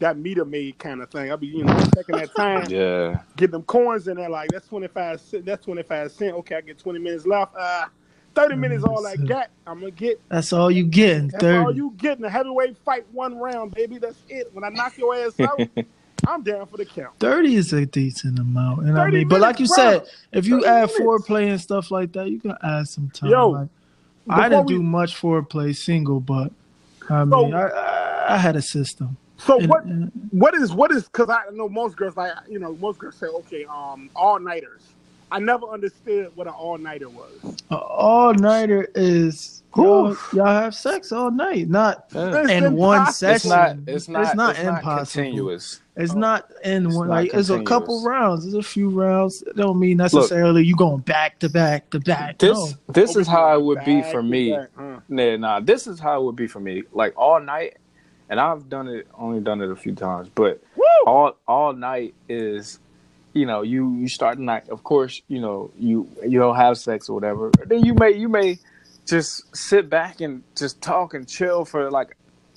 that 0.00 0.16
meter 0.18 0.44
maid 0.44 0.78
kind 0.78 1.00
of 1.02 1.10
thing. 1.10 1.30
I'll 1.30 1.36
be 1.36 1.46
you 1.46 1.64
know 1.64 1.78
taking 1.94 2.16
that 2.16 2.34
time, 2.34 2.66
yeah. 2.68 3.20
get 3.36 3.50
them 3.52 3.62
coins 3.62 4.08
in 4.08 4.16
there 4.16 4.28
like 4.28 4.50
that's 4.50 4.66
twenty 4.66 4.88
five 4.88 5.20
cent. 5.20 5.44
That's 5.44 5.64
twenty 5.64 5.82
five 5.82 6.10
cent. 6.12 6.34
Okay, 6.36 6.56
I 6.56 6.60
get 6.62 6.78
twenty 6.78 6.98
minutes 6.98 7.26
left. 7.26 7.54
Uh, 7.56 7.86
thirty 8.34 8.56
minutes 8.56 8.82
all 8.84 9.06
I 9.06 9.16
got. 9.16 9.48
I'm 9.66 9.78
gonna 9.80 9.90
get. 9.92 10.20
That's 10.28 10.52
all 10.52 10.70
you 10.70 10.84
getting. 10.84 11.28
That's 11.28 11.42
Thirty. 11.42 11.58
all 11.64 11.74
you 11.74 11.94
getting. 11.96 12.24
A 12.24 12.30
heavyweight 12.30 12.76
fight, 12.78 13.04
one 13.12 13.38
round, 13.38 13.72
baby. 13.74 13.98
That's 13.98 14.18
it. 14.28 14.50
When 14.54 14.64
I 14.64 14.68
knock 14.70 14.96
your 14.98 15.14
ass 15.14 15.38
out, 15.40 15.60
I'm 16.26 16.42
down 16.42 16.66
for 16.66 16.76
the 16.76 16.84
count. 16.84 17.18
30 17.18 17.54
is 17.54 17.72
a 17.72 17.86
decent 17.86 18.38
amount. 18.38 18.86
And 18.86 18.98
I 18.98 19.04
30 19.04 19.16
mean, 19.16 19.28
but 19.28 19.40
like 19.40 19.58
you 19.58 19.66
minutes, 19.76 20.10
said, 20.10 20.38
if 20.38 20.46
you 20.46 20.64
add 20.66 20.88
minutes. 20.88 21.00
foreplay 21.00 21.48
and 21.50 21.58
stuff 21.60 21.90
like 21.90 22.12
that, 22.12 22.28
you 22.28 22.38
can 22.40 22.56
add 22.62 22.88
some 22.88 23.08
time. 23.10 23.30
Yo, 23.30 23.48
Like, 23.48 23.68
I 24.28 24.48
didn't 24.50 24.66
we- 24.66 24.74
do 24.74 24.82
much 24.82 25.16
foreplay 25.20 25.74
single, 25.74 26.20
but 26.20 26.52
I 27.08 27.20
So- 27.24 27.44
mean, 27.44 27.54
I, 27.54 27.68
I, 27.68 28.34
I 28.34 28.36
had 28.36 28.54
a 28.56 28.60
system. 28.62 29.16
So 29.40 29.58
And- 29.58 29.68
what? 29.68 29.84
and- 29.84 30.10
What 30.32 30.54
is 30.54 30.72
what 30.72 30.92
is? 30.92 31.04
Because 31.04 31.28
I 31.28 31.40
know 31.52 31.68
most 31.68 31.96
girls 31.96 32.16
like 32.16 32.32
you 32.48 32.58
know 32.58 32.76
most 32.80 32.98
girls 32.98 33.16
say 33.16 33.26
okay, 33.26 33.64
um, 33.64 34.10
all 34.14 34.38
nighters. 34.38 34.82
I 35.32 35.38
never 35.38 35.66
understood 35.66 36.32
what 36.34 36.46
an 36.48 36.52
all 36.54 36.76
nighter 36.78 37.08
was. 37.08 37.56
a 37.70 37.76
all 37.76 38.34
nighter 38.34 38.88
is 38.96 39.62
y'all, 39.76 40.08
Oof. 40.10 40.30
y'all 40.34 40.46
have 40.46 40.74
sex 40.74 41.12
all 41.12 41.30
night, 41.30 41.68
not 41.68 42.06
Yeah. 42.12 42.40
It's 42.42 42.50
in 42.50 42.74
one 42.76 42.98
impossible. 42.98 43.30
It's 43.34 43.44
not. 43.46 43.68
session. 43.68 43.84
It's 43.86 44.08
not. 44.08 44.22
It's 44.26 44.34
not 44.34 44.50
it's 44.56 44.64
not 44.64 44.78
impossible. 44.78 45.22
continuous. 45.24 45.80
It's 45.96 46.14
Oh. 46.14 46.18
not 46.18 46.50
in 46.64 46.86
It's 46.86 46.94
one. 46.96 47.08
not 47.08 47.14
Like 47.14 47.34
it's 47.34 47.50
a 47.50 47.62
couple 47.62 47.98
continuous. 48.00 48.04
rounds. 48.06 48.46
It's 48.46 48.54
a 48.56 48.62
few 48.62 48.88
rounds. 48.90 49.42
It 49.42 49.56
don't 49.56 49.78
mean 49.78 49.96
necessarily 49.98 50.64
you 50.64 50.74
going 50.76 50.98
back 51.02 51.38
to 51.40 51.48
back 51.48 51.90
to 51.90 52.00
back. 52.00 52.38
This 52.38 52.56
no. 52.58 52.68
this 52.92 53.14
is 53.16 53.26
how 53.28 53.56
it 53.56 53.62
would 53.62 53.84
be 53.84 54.00
Back 54.00 54.10
for 54.12 54.18
to 54.22 54.22
me. 54.28 54.50
back, 54.52 54.68
huh? 54.76 55.00
Nah, 55.08 55.36
nah, 55.36 55.60
this 55.60 55.86
is 55.86 55.98
how 56.00 56.20
it 56.20 56.24
would 56.24 56.36
be 56.36 56.46
for 56.48 56.60
me. 56.60 56.82
Like 56.92 57.12
all 57.16 57.40
night, 57.40 57.76
and 58.30 58.40
I've 58.40 58.70
done 58.70 58.88
it, 58.88 59.06
only 59.18 59.40
done 59.40 59.60
it 59.60 59.70
a 59.70 59.76
few 59.76 59.94
times, 59.94 60.30
but 60.34 60.62
Woo! 60.76 60.84
all 61.06 61.36
all 61.46 61.72
night 61.74 62.14
is, 62.28 62.78
you 63.34 63.44
know, 63.44 63.60
you 63.62 63.92
you 63.96 64.08
start 64.08 64.38
the 64.38 64.44
night. 64.44 64.68
Of 64.70 64.82
course, 64.84 65.20
you 65.28 65.40
know 65.40 65.70
you 65.78 66.08
you 66.26 66.38
don't 66.38 66.56
have 66.56 66.78
sex 66.78 67.08
or 67.10 67.14
whatever. 67.14 67.50
Then 67.66 67.84
you 67.84 67.92
may 67.92 68.12
you 68.12 68.28
may 68.30 68.58
just 69.06 69.54
sit 69.54 69.90
back 69.90 70.20
and 70.22 70.42
just 70.56 70.80
talk 70.80 71.12
and 71.14 71.28
chill 71.28 71.64
for 71.64 71.90
like, 71.90 72.16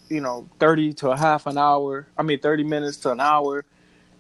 you 0.09 0.21
know, 0.21 0.47
thirty 0.59 0.93
to 0.93 1.09
a 1.09 1.17
half 1.17 1.47
an 1.47 1.57
hour. 1.57 2.07
I 2.17 2.23
mean, 2.23 2.39
thirty 2.39 2.63
minutes 2.63 2.97
to 2.97 3.11
an 3.11 3.19
hour, 3.19 3.65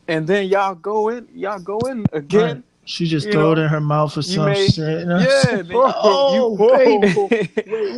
and 0.07 0.25
then 0.27 0.47
y'all 0.47 0.75
go 0.75 1.09
in. 1.09 1.27
Y'all 1.33 1.59
go 1.59 1.77
in 1.79 2.05
again. 2.11 2.55
Right. 2.55 2.63
She 2.85 3.05
just 3.07 3.31
throw 3.31 3.53
it 3.53 3.59
in 3.59 3.69
her 3.69 3.79
mouth 3.79 4.17
or 4.17 4.21
some 4.23 4.43
may- 4.47 4.67
shit. 4.67 4.99
you 5.01 5.05
know? 5.05 5.19
Yeah, 5.19 5.63
Oh, 5.73 6.57
you, 6.57 7.29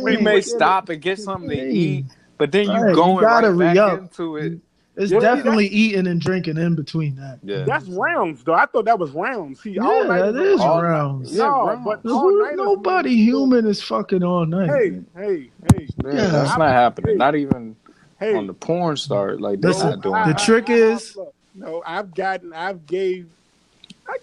wait, 0.00 0.22
may 0.22 0.40
stop 0.40 0.90
and 0.90 1.02
get 1.02 1.18
something 1.18 1.50
to 1.50 1.56
eat, 1.60 2.04
but 2.38 2.52
then 2.52 2.68
Right, 2.68 2.80
you 2.80 2.88
you 2.90 2.94
going 2.94 3.20
gotta 3.22 3.50
right 3.52 3.74
back 3.74 3.88
re-up. 3.90 3.98
into 4.00 4.36
it. 4.36 4.58
It's 4.98 5.12
Yeah, 5.12 5.18
definitely 5.20 5.66
eating 5.66 6.06
and 6.06 6.18
drinking 6.18 6.56
in 6.56 6.74
between 6.74 7.16
that. 7.16 7.38
Yeah, 7.42 7.64
That's 7.64 7.86
rounds, 7.86 8.42
though. 8.44 8.54
I 8.54 8.64
thought 8.64 8.86
that 8.86 8.98
was 8.98 9.10
rounds. 9.10 9.60
See, 9.60 9.72
Yeah, 9.72 9.82
all 9.84 10.04
night 10.04 10.32
that 10.32 10.36
is 10.42 10.58
all- 10.60 10.82
rounds. 10.82 11.36
Yeah, 11.36 11.44
No, 11.44 11.66
rounds. 11.66 11.84
but 11.84 12.00
Who- 12.02 12.14
all 12.14 12.42
night. 12.42 12.56
nobody 12.56 13.14
human 13.14 13.66
is 13.66 13.82
fucking 13.82 14.22
all 14.22 14.46
night. 14.46 14.70
Hey, 14.70 15.00
hey, 15.14 15.50
hey, 15.74 15.88
Yeah, 16.02 16.12
Yeah. 16.12 16.26
that's 16.28 16.56
not 16.56 16.70
happening. 16.70 17.18
Not 17.18 17.34
even 17.34 17.76
hey. 18.18 18.34
on 18.36 18.46
the 18.46 18.54
porn 18.54 18.96
star. 18.96 19.36
Like 19.36 19.60
they're 19.60 19.72
Listen, 19.72 19.90
not 19.90 20.00
doing 20.02 20.22
the 20.22 20.28
that. 20.32 20.38
trick 20.38 20.70
is- 20.70 21.14
look, 21.14 21.34
no, 21.54 21.82
I've 21.86 22.14
gotten, 22.14 22.54
I've 22.54 22.86
gave, 22.86 23.26
like, 23.26 23.32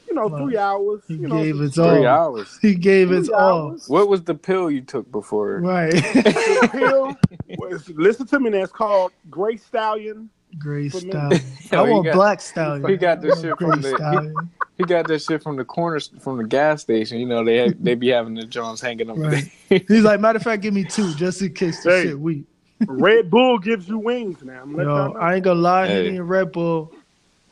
you 0.08 0.13
know, 0.13 0.28
Well, 0.28 0.46
three 0.46 0.58
hours. 0.58 1.02
he 1.08 1.15
you 1.15 1.28
gave 1.30 1.56
some 1.56 1.62
his 1.63 1.74
shit. 1.74 1.84
all. 1.84 1.96
Three 1.96 2.06
hours. 2.06 2.60
He 2.62 2.76
gave 2.76 3.08
Three 3.10 3.17
his 3.17 3.30
all. 3.30 3.69
hours. 3.69 3.88
What 3.89 4.08
was 4.10 4.24
the 4.24 4.36
pill 4.36 4.69
you 4.72 4.82
took 4.82 5.12
before? 5.12 5.60
Right. 5.60 5.91
The 5.91 6.69
pill 6.72 7.58
was- 7.58 7.89
listen 7.89 8.26
to 8.28 8.39
me, 8.39 8.50
now, 8.52 8.63
it's 8.63 8.72
called 8.72 9.12
Gray 9.30 9.58
Stallion. 9.58 10.30
Gray 10.60 10.88
stallion. 10.89 11.41
Yo, 11.72 11.84
I 11.84 11.88
he 11.88 11.93
want 11.93 12.06
got- 12.06 12.13
black 12.15 12.41
stallion. 12.41 12.88
he 12.88 12.96
got 12.98 13.17
I 13.19 13.22
this 13.22 13.41
shit 13.41 13.58
from 13.58 13.82
the- 13.82 14.32
he- 14.46 14.50
He 14.78 14.84
got 14.86 15.08
that 15.08 15.22
shit 15.22 15.41
from 15.43 15.56
the 15.56 15.65
corner 15.65 16.00
from 16.19 16.38
the 16.38 16.43
gas 16.43 16.82
station. 16.82 17.19
You 17.19 17.26
know 17.28 17.43
they 17.43 17.58
have, 17.58 17.84
they 17.84 17.96
be 17.96 18.10
having 18.10 18.34
the 18.36 18.43
Jones 18.46 18.82
hanging 18.82 19.10
up. 19.10 19.17
Right. 19.17 19.52
He's 19.88 20.04
like, 20.04 20.19
matter 20.19 20.38
of 20.38 20.43
fact, 20.43 20.62
give 20.63 20.74
me 20.74 20.84
two 20.84 21.13
just 21.15 21.41
in 21.41 21.54
case 21.54 21.84
the 21.84 21.89
Hey. 21.91 22.04
shit 22.04 22.19
weak. 22.19 22.43
Red 22.88 23.30
Bull 23.32 23.60
gives 23.60 23.88
you 23.88 23.98
wings 23.98 24.43
now. 24.43 24.62
I'm 24.63 24.76
Yo. 24.78 25.13
I 25.13 25.36
ain't 25.36 25.43
gonna 25.43 25.60
lie, 25.60 25.88
Hey. 25.88 26.06
Henny 26.06 26.17
and 26.17 26.28
Red 26.30 26.52
Bull, 26.52 26.91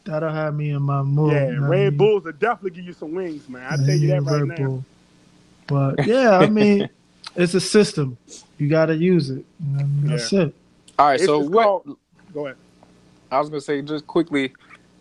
that'll 0.04 0.32
have 0.32 0.56
me 0.56 0.72
in 0.72 0.82
my 0.82 1.02
mood. 1.02 1.34
yeah, 1.34 1.50
you 1.52 1.64
I 1.64 1.68
Red 1.68 1.90
mean? 1.92 1.98
Bulls 1.98 2.24
will 2.24 2.32
definitely 2.34 2.72
give 2.72 2.86
you 2.86 2.94
some 2.94 3.14
wings, 3.14 3.48
man. 3.50 3.66
I 3.72 3.76
tell 3.78 3.96
you 3.96 4.08
that 4.08 4.22
right 4.24 4.40
Red 4.42 4.60
now. 4.60 4.66
Bull. 4.68 4.86
But 5.68 6.06
yeah, 6.08 6.38
I 6.38 6.48
mean, 6.50 6.90
it's 7.36 7.54
a 7.54 7.62
system. 7.62 8.18
You 8.58 8.68
gotta 8.70 8.96
use 8.96 9.30
it. 9.30 9.46
You 9.60 9.68
know 9.68 9.74
what 9.74 9.82
I 9.82 9.86
mean? 9.86 10.08
That's 10.08 10.34
it. 10.34 10.56
All 11.00 11.08
right, 11.08 11.16
It's 11.16 11.26
so 11.26 11.40
what? 11.40 11.64
called- 11.64 11.98
Go 12.34 12.46
ahead. 12.48 12.58
I 13.32 13.40
was 13.40 13.50
gonna 13.50 13.62
say 13.62 13.82
just 13.82 14.06
quickly, 14.08 14.54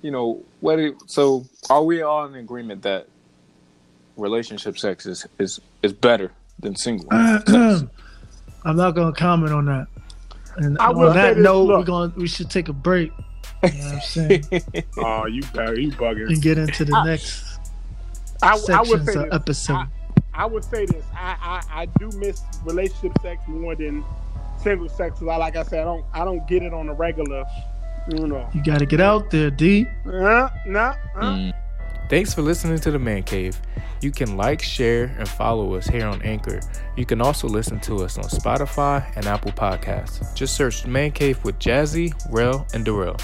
you 0.03 0.11
know, 0.11 0.43
what? 0.61 0.79
It, 0.79 0.95
so 1.07 1.45
are 1.69 1.83
we 1.83 2.03
all 2.03 2.25
in 2.27 2.35
agreement 2.37 2.83
that 2.83 3.07
relationship 4.17 4.79
sex 4.79 5.07
is 5.07 5.27
is 5.39 5.61
is 5.83 5.93
better 5.93 6.31
than 6.59 6.77
single? 6.77 7.09
I'm 7.11 8.77
not 8.77 8.93
gonna 8.95 9.13
comment 9.13 9.53
on 9.53 9.65
that. 9.67 9.87
And 10.57 10.79
I 10.79 10.91
will 10.91 11.09
on 11.09 11.15
say 11.15 11.21
that 11.23 11.35
this, 11.37 11.45
note, 11.45 11.67
we're 11.69 11.77
look. 11.79 11.87
going 11.87 12.13
we 12.17 12.27
should 12.29 12.51
take 12.51 12.69
a 12.69 12.73
break. 12.73 13.13
You 13.63 13.69
know 13.73 13.85
what 13.85 13.95
I'm 13.95 14.01
saying? 14.01 14.45
Oh, 14.99 15.27
you 15.27 15.43
bug- 15.55 15.77
you 15.79 15.91
bugging. 15.93 16.29
and 16.29 16.41
get 16.43 16.59
into 16.59 16.85
the 16.85 16.97
I- 16.97 17.05
next 17.05 17.59
I, 18.43 18.51
I 18.51 18.55
would 18.55 18.61
sections 18.63 19.05
say 19.13 19.15
of 19.17 19.25
this. 19.25 19.35
episode. 19.35 19.75
I, 19.75 19.87
I 20.33 20.47
would 20.47 20.65
say 20.65 20.87
this. 20.87 21.05
I, 21.15 21.61
I, 21.71 21.83
I 21.83 21.87
do 21.99 22.11
miss 22.19 22.43
relationship 22.65 23.13
sex 23.21 23.43
more 23.47 23.75
than 23.75 24.03
single 24.63 24.89
sex. 24.89 25.19
'cause 25.19 25.29
I 25.29 25.37
like 25.37 25.57
I 25.57 25.63
said, 25.63 25.81
I 25.81 25.85
don't 25.85 26.05
I 26.15 26.25
don't 26.25 26.47
get 26.49 26.63
it 26.63 26.73
on 26.73 26.89
a 26.89 26.95
regular. 26.95 27.45
You 28.11 28.27
know. 28.27 28.49
you 28.55 28.63
gotta 28.65 28.87
get 28.87 29.01
out 29.01 29.31
there, 29.31 29.51
D. 29.51 29.87
Uh, 30.07 30.49
nah, 30.67 30.95
uh. 31.17 31.21
Mm. 31.23 31.53
Thanks 32.11 32.35
for 32.35 32.43
listening 32.43 32.81
to 32.81 32.91
The 32.91 32.99
Man 32.99 33.23
Cave. 33.23 33.57
You 34.01 34.11
can 34.11 34.37
like, 34.37 34.61
share, 34.61 35.15
and 35.17 35.29
follow 35.29 35.75
us 35.77 35.87
here 35.87 36.09
on 36.09 36.21
Anchor. 36.23 36.59
You 36.97 37.07
can 37.07 37.21
also 37.21 37.47
listen 37.47 37.79
to 37.83 38.03
us 38.03 38.19
on 38.19 38.25
Spotify 38.25 39.07
and 39.15 39.27
Apple 39.27 39.53
Podcasts. 39.53 40.35
Just 40.35 40.57
search 40.57 40.85
Man 40.89 41.13
Cave 41.13 41.43
with 41.45 41.57
Jazzy, 41.61 42.13
Rel, 42.29 42.67
and 42.75 42.85
Darrell. 42.85 43.17